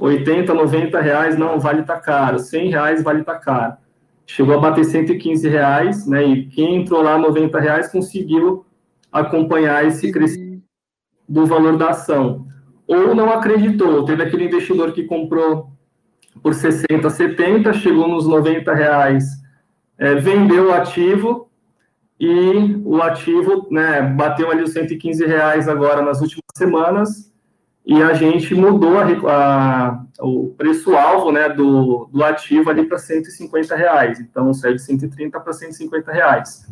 80, 0.00 0.52
90 0.52 1.00
reais, 1.00 1.38
não, 1.38 1.60
vale 1.60 1.84
tá 1.84 2.00
caro. 2.00 2.40
100 2.40 2.70
reais, 2.70 3.02
vale 3.02 3.22
tá 3.22 3.38
caro. 3.38 3.76
Chegou 4.26 4.56
a 4.56 4.60
bater 4.60 4.84
115 4.84 5.48
reais, 5.48 6.04
né? 6.04 6.24
E 6.24 6.46
quem 6.46 6.76
entrou 6.76 7.00
lá 7.00 7.16
90 7.16 7.60
reais 7.60 7.92
conseguiu 7.92 8.66
acompanhar 9.12 9.86
esse 9.86 10.10
crescimento 10.10 10.64
do 11.28 11.46
valor 11.46 11.76
da 11.76 11.90
ação. 11.90 12.44
Ou 12.88 13.14
não 13.14 13.32
acreditou, 13.32 14.04
teve 14.04 14.24
aquele 14.24 14.46
investidor 14.46 14.92
que 14.92 15.04
comprou 15.04 15.70
por 16.42 16.54
60, 16.54 17.08
70, 17.08 17.72
chegou 17.74 18.08
nos 18.08 18.26
90 18.26 18.74
reais, 18.74 19.24
é, 19.96 20.16
vendeu 20.16 20.70
o 20.70 20.72
ativo 20.72 21.48
e 22.18 22.80
o 22.84 23.02
ativo 23.02 23.66
né, 23.70 24.02
bateu 24.02 24.50
ali 24.50 24.62
os 24.62 24.72
115 24.72 25.24
reais 25.26 25.68
agora 25.68 26.02
nas 26.02 26.20
últimas 26.20 26.44
semanas 26.54 27.32
e 27.84 28.00
a 28.00 28.12
gente 28.12 28.54
mudou 28.54 28.96
a, 28.98 29.04
a, 29.28 30.04
o 30.20 30.54
preço-alvo 30.56 31.32
né, 31.32 31.48
do, 31.48 32.08
do 32.12 32.22
ativo 32.22 32.70
ali 32.70 32.84
para 32.84 32.96
150 32.96 33.74
reais. 33.74 34.20
Então, 34.20 34.54
saiu 34.54 34.76
de 34.76 34.82
130 34.82 35.40
para 35.40 35.52
150 35.52 36.12
reais. 36.12 36.68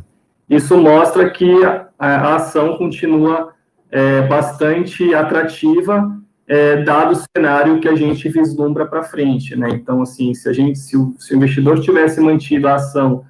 Isso 0.48 0.76
mostra 0.76 1.28
que 1.30 1.64
a, 1.64 1.88
a 1.98 2.36
ação 2.36 2.76
continua 2.76 3.52
é, 3.90 4.22
bastante 4.22 5.12
atrativa, 5.12 6.16
é, 6.46 6.82
dado 6.82 7.12
o 7.12 7.22
cenário 7.36 7.80
que 7.80 7.88
a 7.88 7.96
gente 7.96 8.28
vislumbra 8.28 8.86
para 8.86 9.02
frente. 9.02 9.56
Né? 9.56 9.68
Então, 9.70 10.02
assim, 10.02 10.32
se, 10.32 10.48
a 10.48 10.52
gente, 10.52 10.78
se, 10.78 10.96
o, 10.96 11.14
se 11.18 11.34
o 11.34 11.36
investidor 11.36 11.80
tivesse 11.80 12.20
mantido 12.20 12.68
a 12.68 12.76
ação 12.76 13.24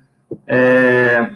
é, 0.46 1.30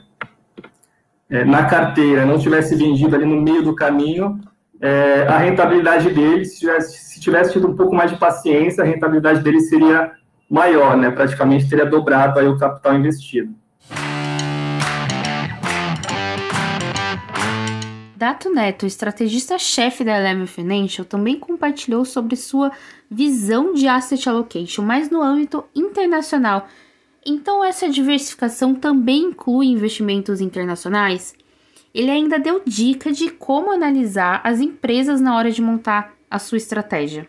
é 1.31 1.45
na 1.45 1.65
carteira, 1.65 2.27
não 2.27 2.39
tivesse 2.39 2.75
vendido 2.77 3.15
ali 3.17 3.25
no 3.25 3.41
meio 3.41 3.63
do 3.63 3.75
caminho, 3.75 4.41
é, 4.81 5.27
a 5.29 5.39
rentabilidade 5.39 6.11
dele, 6.11 6.45
se 6.45 6.61
tivesse, 6.61 6.99
se 7.05 7.21
tivesse 7.21 7.53
tido 7.53 7.69
um 7.69 7.77
pouco 7.77 7.95
mais 7.95 8.11
de 8.11 8.19
paciência, 8.19 8.85
a 8.85 8.87
rentabilidade 8.87 9.43
dele 9.43 9.61
seria 9.61 10.13
maior, 10.51 10.97
né? 10.97 11.11
Praticamente 11.11 11.69
teria 11.69 11.87
dobrado 11.87 12.39
aí 12.39 12.47
o 12.47 12.59
capital 12.59 12.95
investido. 12.95 13.55
Dato 18.17 18.49
Neto, 18.51 18.87
estrategista-chefe 18.87 20.05
da 20.05 20.17
Eleven 20.19 20.47
Financial, 20.47 21.05
também 21.05 21.39
compartilhou 21.39 22.05
sobre 22.05 22.37
sua 22.37 22.71
visão 23.11 23.75
de 23.75 23.89
asset 23.89 24.29
allocation, 24.29 24.83
mas 24.83 25.11
no 25.11 25.23
âmbito 25.23 25.65
internacional. 25.75 26.69
Então, 27.27 27.65
essa 27.65 27.89
diversificação 27.89 28.75
também 28.75 29.23
inclui 29.23 29.67
investimentos 29.67 30.41
internacionais? 30.41 31.35
ele 31.95 32.11
ainda 32.11 32.41
deu 32.41 32.61
dica 32.67 33.13
de 33.13 33.31
como 33.31 33.71
analisar 33.71 34.41
as 34.43 34.61
empresas 34.61 35.21
na 35.21 35.37
hora 35.37 35.51
de 35.51 35.63
montar 35.63 36.15
a 36.29 36.41
sua 36.41 36.59
estratégia. 36.59 37.29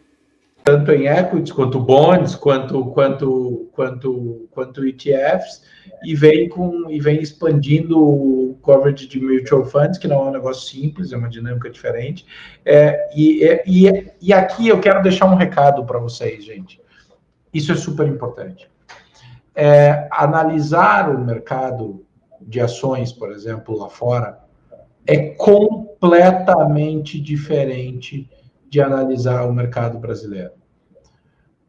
Tanto 0.63 0.91
em 0.91 1.05
equities, 1.05 1.51
quanto 1.51 1.79
bonds, 1.79 2.33
quanto, 2.33 2.83
quanto, 2.85 3.69
quanto, 3.71 4.47
quanto 4.49 4.87
ETFs, 4.87 5.61
e 6.03 6.15
vem, 6.15 6.49
com, 6.49 6.89
e 6.89 6.99
vem 6.99 7.21
expandindo 7.21 7.99
o 7.99 8.57
coverage 8.63 9.07
de 9.07 9.19
mutual 9.19 9.63
funds, 9.63 9.99
que 9.99 10.07
não 10.07 10.25
é 10.25 10.29
um 10.29 10.31
negócio 10.31 10.67
simples, 10.67 11.13
é 11.13 11.17
uma 11.17 11.29
dinâmica 11.29 11.69
diferente. 11.69 12.25
É, 12.65 13.07
e, 13.15 13.45
e, 13.67 14.11
e 14.19 14.33
aqui 14.33 14.67
eu 14.67 14.79
quero 14.79 15.03
deixar 15.03 15.27
um 15.27 15.35
recado 15.35 15.85
para 15.85 15.99
vocês, 15.99 16.43
gente. 16.43 16.81
Isso 17.53 17.71
é 17.71 17.75
super 17.75 18.07
importante. 18.07 18.67
É, 19.55 20.07
analisar 20.11 21.09
o 21.09 21.17
mercado 21.17 22.05
de 22.41 22.59
ações, 22.59 23.11
por 23.11 23.31
exemplo, 23.31 23.77
lá 23.77 23.89
fora, 23.89 24.39
é 25.07 25.29
completamente 25.35 27.19
diferente 27.19 28.29
de 28.69 28.81
analisar 28.81 29.47
o 29.47 29.53
mercado 29.53 29.97
brasileiro. 29.99 30.51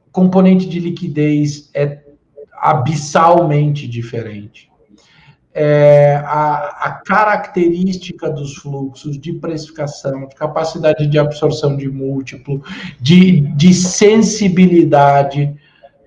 O 0.09 0.11
componente 0.11 0.67
de 0.69 0.81
liquidez 0.81 1.71
é 1.75 2.03
abissalmente 2.53 3.87
diferente. 3.87 4.71
É, 5.59 6.17
a, 6.25 6.55
a, 6.83 6.91
característica 7.07 8.29
dos 8.29 8.57
fluxos 8.57 9.19
de 9.19 9.33
precificação, 9.33 10.27
de 10.27 10.35
capacidade 10.35 11.07
de 11.07 11.19
absorção 11.19 11.79
de 11.79 11.89
múltiplo, 11.89 12.63
de, 13.01 13.41
de 13.41 13.73
sensibilidade, 13.73 15.57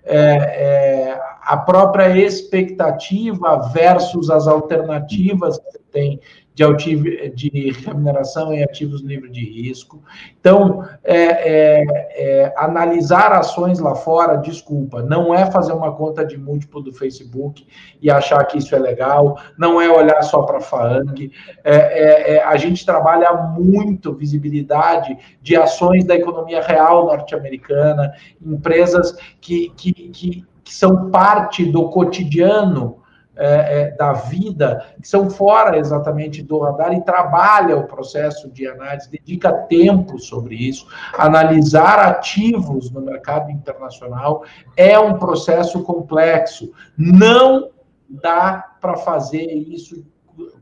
é, 0.04 0.20
é, 0.20 1.19
a 1.50 1.58
própria 1.58 2.16
expectativa 2.16 3.58
versus 3.74 4.30
as 4.30 4.48
alternativas 4.48 5.58
que 5.58 5.66
você 5.66 5.80
tem 5.92 6.20
de, 6.54 6.64
ativo, 6.64 7.06
de 7.34 7.72
remuneração 7.72 8.54
em 8.54 8.62
ativos 8.64 9.02
livres 9.02 9.32
de 9.32 9.44
risco. 9.44 10.04
Então, 10.40 10.86
é, 11.04 11.16
é, 11.16 11.84
é, 12.12 12.54
analisar 12.56 13.32
ações 13.32 13.80
lá 13.80 13.96
fora, 13.96 14.36
desculpa, 14.36 15.02
não 15.02 15.34
é 15.34 15.50
fazer 15.50 15.74
uma 15.74 15.92
conta 15.92 16.24
de 16.24 16.38
múltiplo 16.38 16.82
do 16.82 16.94
Facebook 16.94 17.66
e 18.00 18.12
achar 18.12 18.44
que 18.44 18.60
isso 18.60 18.76
é 18.76 18.80
legal, 18.80 19.40
não 19.58 19.82
é 19.82 19.90
olhar 19.90 20.22
só 20.22 20.44
para 20.44 20.58
a 20.58 20.62
FAANG. 20.62 21.32
É, 21.64 21.76
é, 21.76 22.36
é, 22.36 22.44
a 22.44 22.58
gente 22.58 22.86
trabalha 22.86 23.34
muito 23.34 24.14
visibilidade 24.14 25.18
de 25.42 25.56
ações 25.56 26.06
da 26.06 26.14
economia 26.14 26.62
real 26.62 27.08
norte-americana, 27.08 28.12
empresas 28.40 29.18
que, 29.42 29.72
que, 29.76 29.94
que, 29.94 30.46
que 30.70 30.76
são 30.76 31.10
parte 31.10 31.66
do 31.66 31.90
cotidiano 31.90 33.00
é, 33.36 33.82
é, 33.82 33.92
da 33.96 34.14
vida, 34.14 34.86
que 35.02 35.08
são 35.08 35.32
fora 35.32 35.80
exatamente 35.80 36.44
do 36.44 36.60
radar 36.60 36.94
e 36.94 37.02
trabalha 37.02 37.76
o 37.76 37.88
processo 37.88 38.48
de 38.52 38.68
análise, 38.68 39.10
dedica 39.10 39.52
tempo 39.52 40.20
sobre 40.20 40.54
isso. 40.54 40.86
Analisar 41.18 41.98
ativos 41.98 42.92
no 42.92 43.02
mercado 43.02 43.50
internacional 43.50 44.44
é 44.78 45.00
um 45.00 45.18
processo 45.18 45.82
complexo. 45.82 46.72
Não 46.96 47.72
dá 48.08 48.76
para 48.80 48.96
fazer 48.96 49.46
isso 49.48 50.06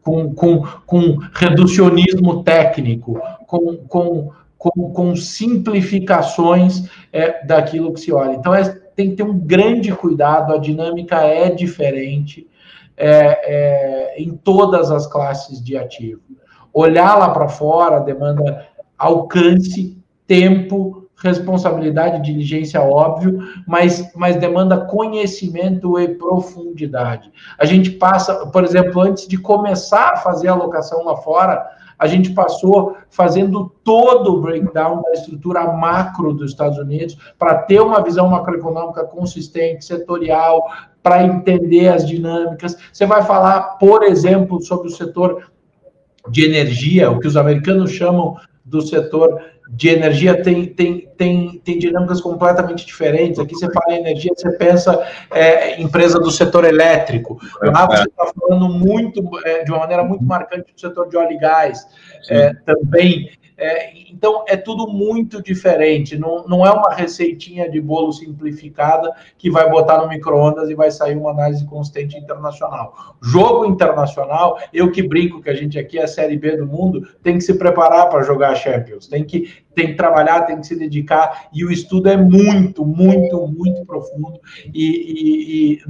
com, 0.02 0.34
com, 0.34 0.64
com 0.86 1.18
reducionismo 1.34 2.44
técnico, 2.44 3.20
com, 3.46 3.76
com, 3.88 4.32
com, 4.58 4.92
com 4.94 5.16
simplificações 5.18 6.88
é, 7.12 7.46
daquilo 7.46 7.92
que 7.92 8.00
se 8.00 8.14
olha. 8.14 8.36
Então, 8.36 8.56
é, 8.56 8.87
tem 8.98 9.12
que 9.12 9.18
ter 9.18 9.24
um 9.24 9.38
grande 9.38 9.94
cuidado, 9.94 10.52
a 10.52 10.58
dinâmica 10.58 11.18
é 11.18 11.52
diferente 11.52 12.48
é, 12.98 14.16
é, 14.16 14.22
em 14.22 14.32
todas 14.36 14.90
as 14.90 15.06
classes 15.06 15.64
de 15.64 15.78
ativo. 15.78 16.24
Olhar 16.74 17.16
lá 17.16 17.30
para 17.30 17.48
fora 17.48 18.00
demanda 18.00 18.66
alcance, 18.98 19.96
tempo, 20.26 21.08
responsabilidade, 21.16 22.24
diligência, 22.24 22.82
óbvio, 22.82 23.40
mas, 23.68 24.12
mas 24.16 24.36
demanda 24.36 24.86
conhecimento 24.86 26.00
e 26.00 26.16
profundidade. 26.16 27.32
A 27.60 27.66
gente 27.66 27.92
passa, 27.92 28.48
por 28.48 28.64
exemplo, 28.64 29.00
antes 29.00 29.28
de 29.28 29.38
começar 29.38 30.14
a 30.14 30.18
fazer 30.18 30.48
a 30.48 30.54
alocação 30.54 31.06
lá 31.06 31.16
fora, 31.18 31.70
a 31.98 32.08
gente 32.08 32.32
passou 32.34 32.96
fazendo 33.10 33.72
todo 33.84 34.34
o 34.34 34.42
breakdown 34.42 35.02
da 35.02 35.12
estrutura 35.14 35.72
macro 35.74 36.34
dos 36.34 36.52
Estados 36.52 36.78
Unidos 36.78 37.18
para 37.38 37.56
ter 37.56 37.82
uma 37.82 38.04
visão 38.04 38.28
macroeconômica 38.28 39.04
consistente, 39.06 39.86
setorial, 39.86 40.64
para 41.02 41.24
entender 41.24 41.88
as 41.88 42.06
dinâmicas. 42.06 42.78
Você 42.92 43.06
vai 43.06 43.24
falar, 43.24 43.78
por 43.78 44.04
exemplo, 44.04 44.62
sobre 44.62 44.88
o 44.88 44.92
setor 44.92 45.52
de 46.30 46.46
energia, 46.46 47.10
o 47.10 47.20
que 47.20 47.28
os 47.28 47.38
americanos 47.38 47.92
chamam 47.92 48.36
do 48.64 48.82
setor 48.82 49.42
de 49.70 49.90
energia 49.90 50.42
tem, 50.42 50.66
tem, 50.66 51.10
tem, 51.18 51.62
tem 51.64 51.80
dinâmicas 51.80 52.22
completamente 52.22 52.86
diferentes. 52.86 53.40
Aqui 53.40 53.54
você 53.54 53.72
fala 53.72 53.94
em 53.94 54.00
energia, 54.00 54.32
você 54.36 54.52
pensa 54.52 55.06
é, 55.32 55.80
empresa 55.82 56.20
do 56.20 56.32
setor 56.32 56.64
elétrico. 56.66 57.40
Lá 57.62 57.86
você 57.86 58.04
está 58.04 58.32
falando 58.40 58.70
muito, 58.70 59.22
é, 59.46 59.64
de 59.64 59.72
uma 59.72 59.80
maneira 59.80 60.04
muito 60.04 60.24
marcante 60.24 60.74
do 60.74 60.80
setor 60.80 61.10
de 61.10 61.18
óleo 61.18 61.34
e 61.34 61.38
gás. 61.38 61.86
É, 62.30 62.54
também 62.66 63.30
é, 63.58 63.92
então, 64.12 64.46
é 64.48 64.56
tudo 64.56 64.88
muito 64.88 65.42
diferente. 65.42 66.18
Não, 66.18 66.46
não 66.48 66.66
é 66.66 66.72
uma 66.72 66.94
receitinha 66.94 67.70
de 67.70 67.82
bolo 67.82 68.14
simplificada 68.14 69.12
que 69.38 69.50
vai 69.50 69.68
botar 69.70 69.98
no 70.00 70.08
micro-ondas 70.08 70.70
e 70.70 70.76
vai 70.76 70.92
sair 70.92 71.16
uma 71.16 71.32
análise 71.32 71.66
consistente 71.66 72.16
internacional. 72.16 73.16
Jogo 73.22 73.66
internacional, 73.66 74.60
eu 74.72 74.92
que 74.92 75.02
brinco 75.02 75.42
que 75.42 75.50
a 75.50 75.56
gente 75.56 75.80
aqui 75.80 75.98
é 75.98 76.04
a 76.04 76.08
Série 76.08 76.38
B 76.38 76.56
do 76.56 76.68
mundo, 76.68 77.08
tem 77.24 77.36
que 77.36 77.44
se 77.44 77.56
preparar 77.56 78.10
para 78.10 78.24
jogar 78.24 78.52
a 78.52 78.56
Champions. 78.56 79.08
Tem 79.08 79.24
que, 79.24 79.52
tem 79.74 79.88
que 79.88 79.96
trabalhar, 79.96 80.44
tem 80.44 80.60
que 80.60 80.68
se 80.68 80.76
dedicar. 80.76 81.50
E 81.52 81.66
o 81.66 81.72
estudo 81.72 82.10
é 82.10 82.18
muito, 82.18 82.86
muito, 82.86 83.48
muito 83.48 83.84
profundo. 83.86 84.40
e, 84.74 84.86
e, 84.86 85.74
e 85.74 85.82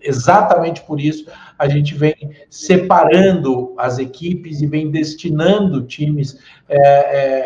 exatamente 0.00 0.82
por 0.82 1.00
isso 1.00 1.26
a 1.58 1.68
gente 1.68 1.94
vem 1.94 2.14
separando 2.50 3.74
as 3.78 3.98
equipes 3.98 4.60
e 4.60 4.66
vem 4.66 4.90
destinando 4.90 5.82
times 5.82 6.38
é, 6.68 6.78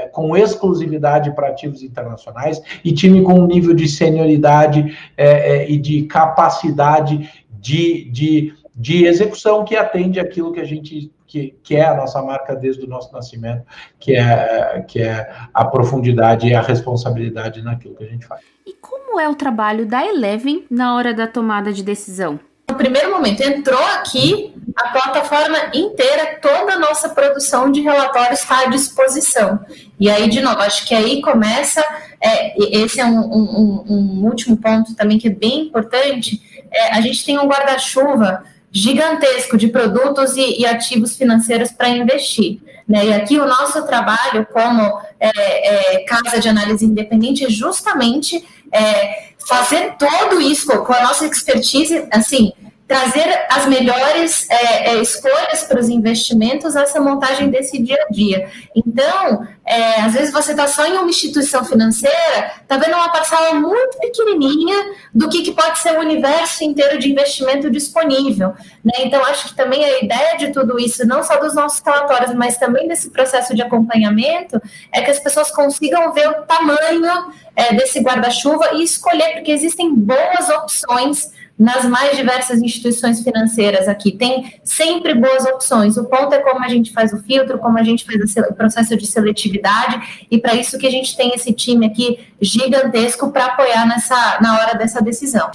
é, 0.03 0.09
com 0.09 0.37
exclusividade 0.37 1.35
para 1.35 1.49
ativos 1.49 1.83
internacionais 1.83 2.61
e 2.85 2.93
time 2.93 3.23
com 3.23 3.35
um 3.35 3.47
nível 3.47 3.75
de 3.75 3.87
senioridade 3.89 4.97
é, 5.17 5.27
é, 5.27 5.71
e 5.71 5.79
de 5.79 6.03
capacidade 6.05 7.45
de, 7.51 8.11
de, 8.11 8.55
de 8.75 9.05
execução 9.05 9.65
que 9.65 9.77
atende 9.77 10.19
aquilo 10.19 10.53
que 10.53 10.61
a 10.61 10.65
gente 10.65 11.13
que, 11.27 11.57
que, 11.63 11.77
é 11.77 11.85
a 11.85 11.95
nossa 11.95 12.21
marca 12.21 12.57
desde 12.57 12.85
o 12.85 12.89
nosso 12.89 13.13
nascimento, 13.13 13.65
que 14.01 14.17
é, 14.17 14.85
que 14.89 15.01
é 15.01 15.33
a 15.55 15.65
profundidade 15.65 16.49
e 16.49 16.55
a 16.55 16.61
responsabilidade 16.61 17.63
naquilo 17.63 17.95
que 17.95 18.03
a 18.03 18.09
gente 18.09 18.27
faz. 18.27 18.41
E 18.67 18.73
como 18.73 19.21
é 19.21 19.29
o 19.29 19.35
trabalho 19.37 19.87
da 19.87 20.05
Eleven 20.05 20.67
na 20.69 20.97
hora 20.97 21.15
da 21.15 21.29
tomada 21.29 21.73
de 21.73 21.85
decisão? 21.85 22.41
Primeiro 22.81 23.11
momento, 23.11 23.43
entrou 23.43 23.85
aqui, 23.95 24.55
a 24.75 24.89
plataforma 24.89 25.59
inteira, 25.75 26.39
toda 26.41 26.73
a 26.73 26.79
nossa 26.79 27.11
produção 27.11 27.71
de 27.71 27.83
relatórios 27.83 28.41
está 28.41 28.61
à 28.61 28.67
disposição. 28.67 29.61
E 29.99 30.09
aí, 30.09 30.31
de 30.31 30.41
novo, 30.41 30.61
acho 30.61 30.87
que 30.87 30.95
aí 30.95 31.21
começa, 31.21 31.85
é, 32.19 32.79
esse 32.83 32.99
é 32.99 33.05
um, 33.05 33.21
um, 33.21 33.85
um, 33.87 34.25
último 34.25 34.57
ponto 34.57 34.95
também 34.95 35.19
que 35.19 35.29
é 35.29 35.31
bem 35.31 35.67
importante, 35.67 36.41
é, 36.73 36.95
a 36.95 37.03
gente 37.03 37.23
tem 37.23 37.39
um 37.39 37.47
guarda-chuva 37.47 38.45
gigantesco 38.73 39.59
de 39.59 39.69
produtos 39.69 40.37
e, 40.37 40.61
e 40.61 40.67
ativos 40.67 41.17
financeiros 41.17 41.71
para 41.71 41.91
investir. 41.91 42.61
Né? 42.89 43.07
E 43.07 43.13
aqui 43.13 43.39
o 43.39 43.47
nosso 43.47 43.85
trabalho 43.85 44.47
como 44.51 45.01
é, 45.19 45.99
é 45.99 46.05
casa 46.05 46.41
de 46.41 46.49
análise 46.49 46.87
independente 46.87 47.45
é 47.45 47.51
justamente 47.51 48.43
é, 48.73 49.33
fazer 49.47 49.97
tudo 49.99 50.41
isso 50.41 50.83
com 50.85 50.93
a 50.95 51.03
nossa 51.03 51.27
expertise, 51.27 52.07
assim, 52.11 52.53
trazer 52.91 53.47
as 53.49 53.67
melhores 53.67 54.51
é, 54.51 54.91
é, 54.91 55.01
escolhas 55.01 55.63
para 55.63 55.79
os 55.79 55.89
investimentos 55.89 56.75
essa 56.75 57.01
montagem 57.01 57.49
desse 57.49 57.81
dia 57.81 57.97
a 58.03 58.13
dia. 58.13 58.51
Então, 58.75 59.47
é, 59.65 60.01
às 60.01 60.13
vezes 60.13 60.33
você 60.33 60.51
está 60.51 60.67
só 60.67 60.85
em 60.85 60.95
uma 60.95 61.09
instituição 61.09 61.65
financeira, 61.65 62.51
está 62.61 62.77
vendo 62.79 62.97
uma 62.97 63.09
parcela 63.13 63.55
muito 63.55 63.97
pequenininha 64.01 64.75
do 65.15 65.29
que, 65.29 65.43
que 65.43 65.53
pode 65.53 65.79
ser 65.79 65.97
o 65.97 66.01
universo 66.01 66.65
inteiro 66.65 66.99
de 66.99 67.13
investimento 67.13 67.71
disponível. 67.71 68.55
Né? 68.85 68.93
Então, 69.05 69.25
acho 69.25 69.51
que 69.51 69.55
também 69.55 69.85
a 69.85 70.03
ideia 70.03 70.37
de 70.37 70.49
tudo 70.49 70.77
isso, 70.77 71.07
não 71.07 71.23
só 71.23 71.37
dos 71.37 71.55
nossos 71.55 71.81
relatórios, 71.87 72.35
mas 72.35 72.57
também 72.57 72.89
desse 72.89 73.11
processo 73.11 73.55
de 73.55 73.63
acompanhamento, 73.63 74.61
é 74.91 75.01
que 75.01 75.13
as 75.13 75.21
pessoas 75.21 75.53
consigam 75.53 76.13
ver 76.13 76.29
o 76.29 76.43
tamanho 76.43 77.33
é, 77.55 77.73
desse 77.73 78.01
guarda-chuva 78.01 78.71
e 78.75 78.83
escolher, 78.83 79.35
porque 79.35 79.53
existem 79.53 79.95
boas 79.95 80.49
opções 80.49 81.39
nas 81.61 81.85
mais 81.85 82.17
diversas 82.17 82.63
instituições 82.63 83.23
financeiras 83.23 83.87
aqui. 83.87 84.13
Tem 84.13 84.55
sempre 84.65 85.13
boas 85.13 85.45
opções. 85.45 85.99
O 85.99 86.07
ponto 86.07 86.33
é 86.35 86.39
como 86.39 86.65
a 86.65 86.69
gente 86.69 86.91
faz 86.91 87.13
o 87.13 87.19
filtro, 87.19 87.59
como 87.59 87.79
a 87.79 87.83
gente 87.83 88.03
faz 88.07 88.35
o 88.49 88.55
processo 88.55 88.97
de 88.97 89.07
seletividade, 89.07 90.27
e 90.31 90.39
para 90.39 90.55
isso 90.55 90.79
que 90.79 90.87
a 90.87 90.91
gente 90.91 91.15
tem 91.15 91.33
esse 91.35 91.53
time 91.53 91.85
aqui 91.85 92.19
gigantesco 92.41 93.31
para 93.31 93.45
apoiar 93.45 93.87
nessa, 93.87 94.39
na 94.41 94.59
hora 94.59 94.75
dessa 94.75 95.03
decisão. 95.03 95.51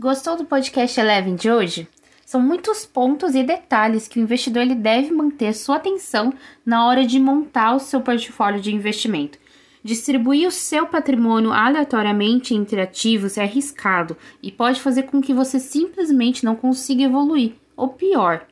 Gostou 0.00 0.38
do 0.38 0.46
podcast 0.46 0.98
Eleven 0.98 1.34
de 1.34 1.50
hoje? 1.50 1.86
São 2.24 2.40
muitos 2.40 2.86
pontos 2.86 3.34
e 3.34 3.42
detalhes 3.42 4.08
que 4.08 4.18
o 4.18 4.22
investidor 4.22 4.62
ele 4.62 4.74
deve 4.74 5.10
manter 5.12 5.52
sua 5.52 5.76
atenção 5.76 6.32
na 6.64 6.86
hora 6.86 7.06
de 7.06 7.20
montar 7.20 7.74
o 7.74 7.78
seu 7.78 8.00
portfólio 8.00 8.62
de 8.62 8.74
investimento. 8.74 9.43
Distribuir 9.84 10.48
o 10.48 10.50
seu 10.50 10.86
patrimônio 10.86 11.52
aleatoriamente 11.52 12.54
entre 12.54 12.80
ativos 12.80 13.36
é 13.36 13.42
arriscado 13.42 14.16
e 14.42 14.50
pode 14.50 14.80
fazer 14.80 15.02
com 15.02 15.20
que 15.20 15.34
você 15.34 15.60
simplesmente 15.60 16.42
não 16.42 16.56
consiga 16.56 17.02
evoluir, 17.02 17.52
ou 17.76 17.88
pior, 17.88 18.46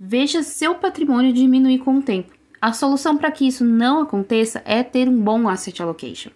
veja 0.00 0.42
seu 0.42 0.74
patrimônio 0.74 1.34
diminuir 1.34 1.80
com 1.80 1.98
o 1.98 2.02
tempo. 2.02 2.32
A 2.62 2.72
solução 2.72 3.14
para 3.14 3.30
que 3.30 3.46
isso 3.46 3.62
não 3.62 4.00
aconteça 4.00 4.62
é 4.64 4.82
ter 4.82 5.06
um 5.06 5.20
bom 5.20 5.50
asset 5.50 5.82
allocation. 5.82 6.30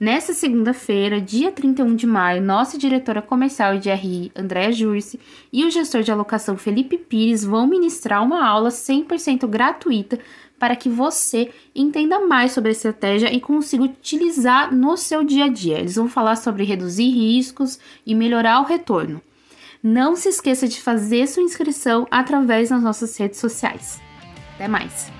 Nessa 0.00 0.32
segunda-feira, 0.32 1.20
dia 1.20 1.50
31 1.50 1.94
de 1.94 2.06
maio, 2.06 2.42
nossa 2.42 2.78
diretora 2.78 3.20
comercial 3.22 3.78
de 3.78 3.90
RI, 3.90 4.30
Andréa 4.34 4.70
Jurce, 4.70 5.18
e 5.52 5.64
o 5.64 5.70
gestor 5.70 6.02
de 6.02 6.10
alocação 6.10 6.56
Felipe 6.56 6.96
Pires 6.96 7.44
vão 7.44 7.66
ministrar 7.66 8.24
uma 8.24 8.44
aula 8.44 8.68
100% 8.68 9.46
gratuita 9.48 10.18
para 10.58 10.76
que 10.76 10.88
você 10.88 11.50
entenda 11.74 12.26
mais 12.26 12.52
sobre 12.52 12.70
a 12.70 12.72
estratégia 12.72 13.32
e 13.32 13.40
consiga 13.40 13.84
utilizar 13.84 14.74
no 14.74 14.96
seu 14.96 15.22
dia 15.22 15.44
a 15.44 15.48
dia. 15.48 15.78
Eles 15.78 15.96
vão 15.96 16.08
falar 16.08 16.36
sobre 16.36 16.64
reduzir 16.64 17.08
riscos 17.08 17.78
e 18.04 18.14
melhorar 18.14 18.60
o 18.60 18.64
retorno. 18.64 19.20
Não 19.82 20.16
se 20.16 20.28
esqueça 20.28 20.66
de 20.66 20.80
fazer 20.80 21.26
sua 21.28 21.42
inscrição 21.42 22.06
através 22.10 22.70
das 22.70 22.82
nossas 22.82 23.16
redes 23.16 23.38
sociais. 23.38 24.00
Até 24.54 24.66
mais! 24.66 25.10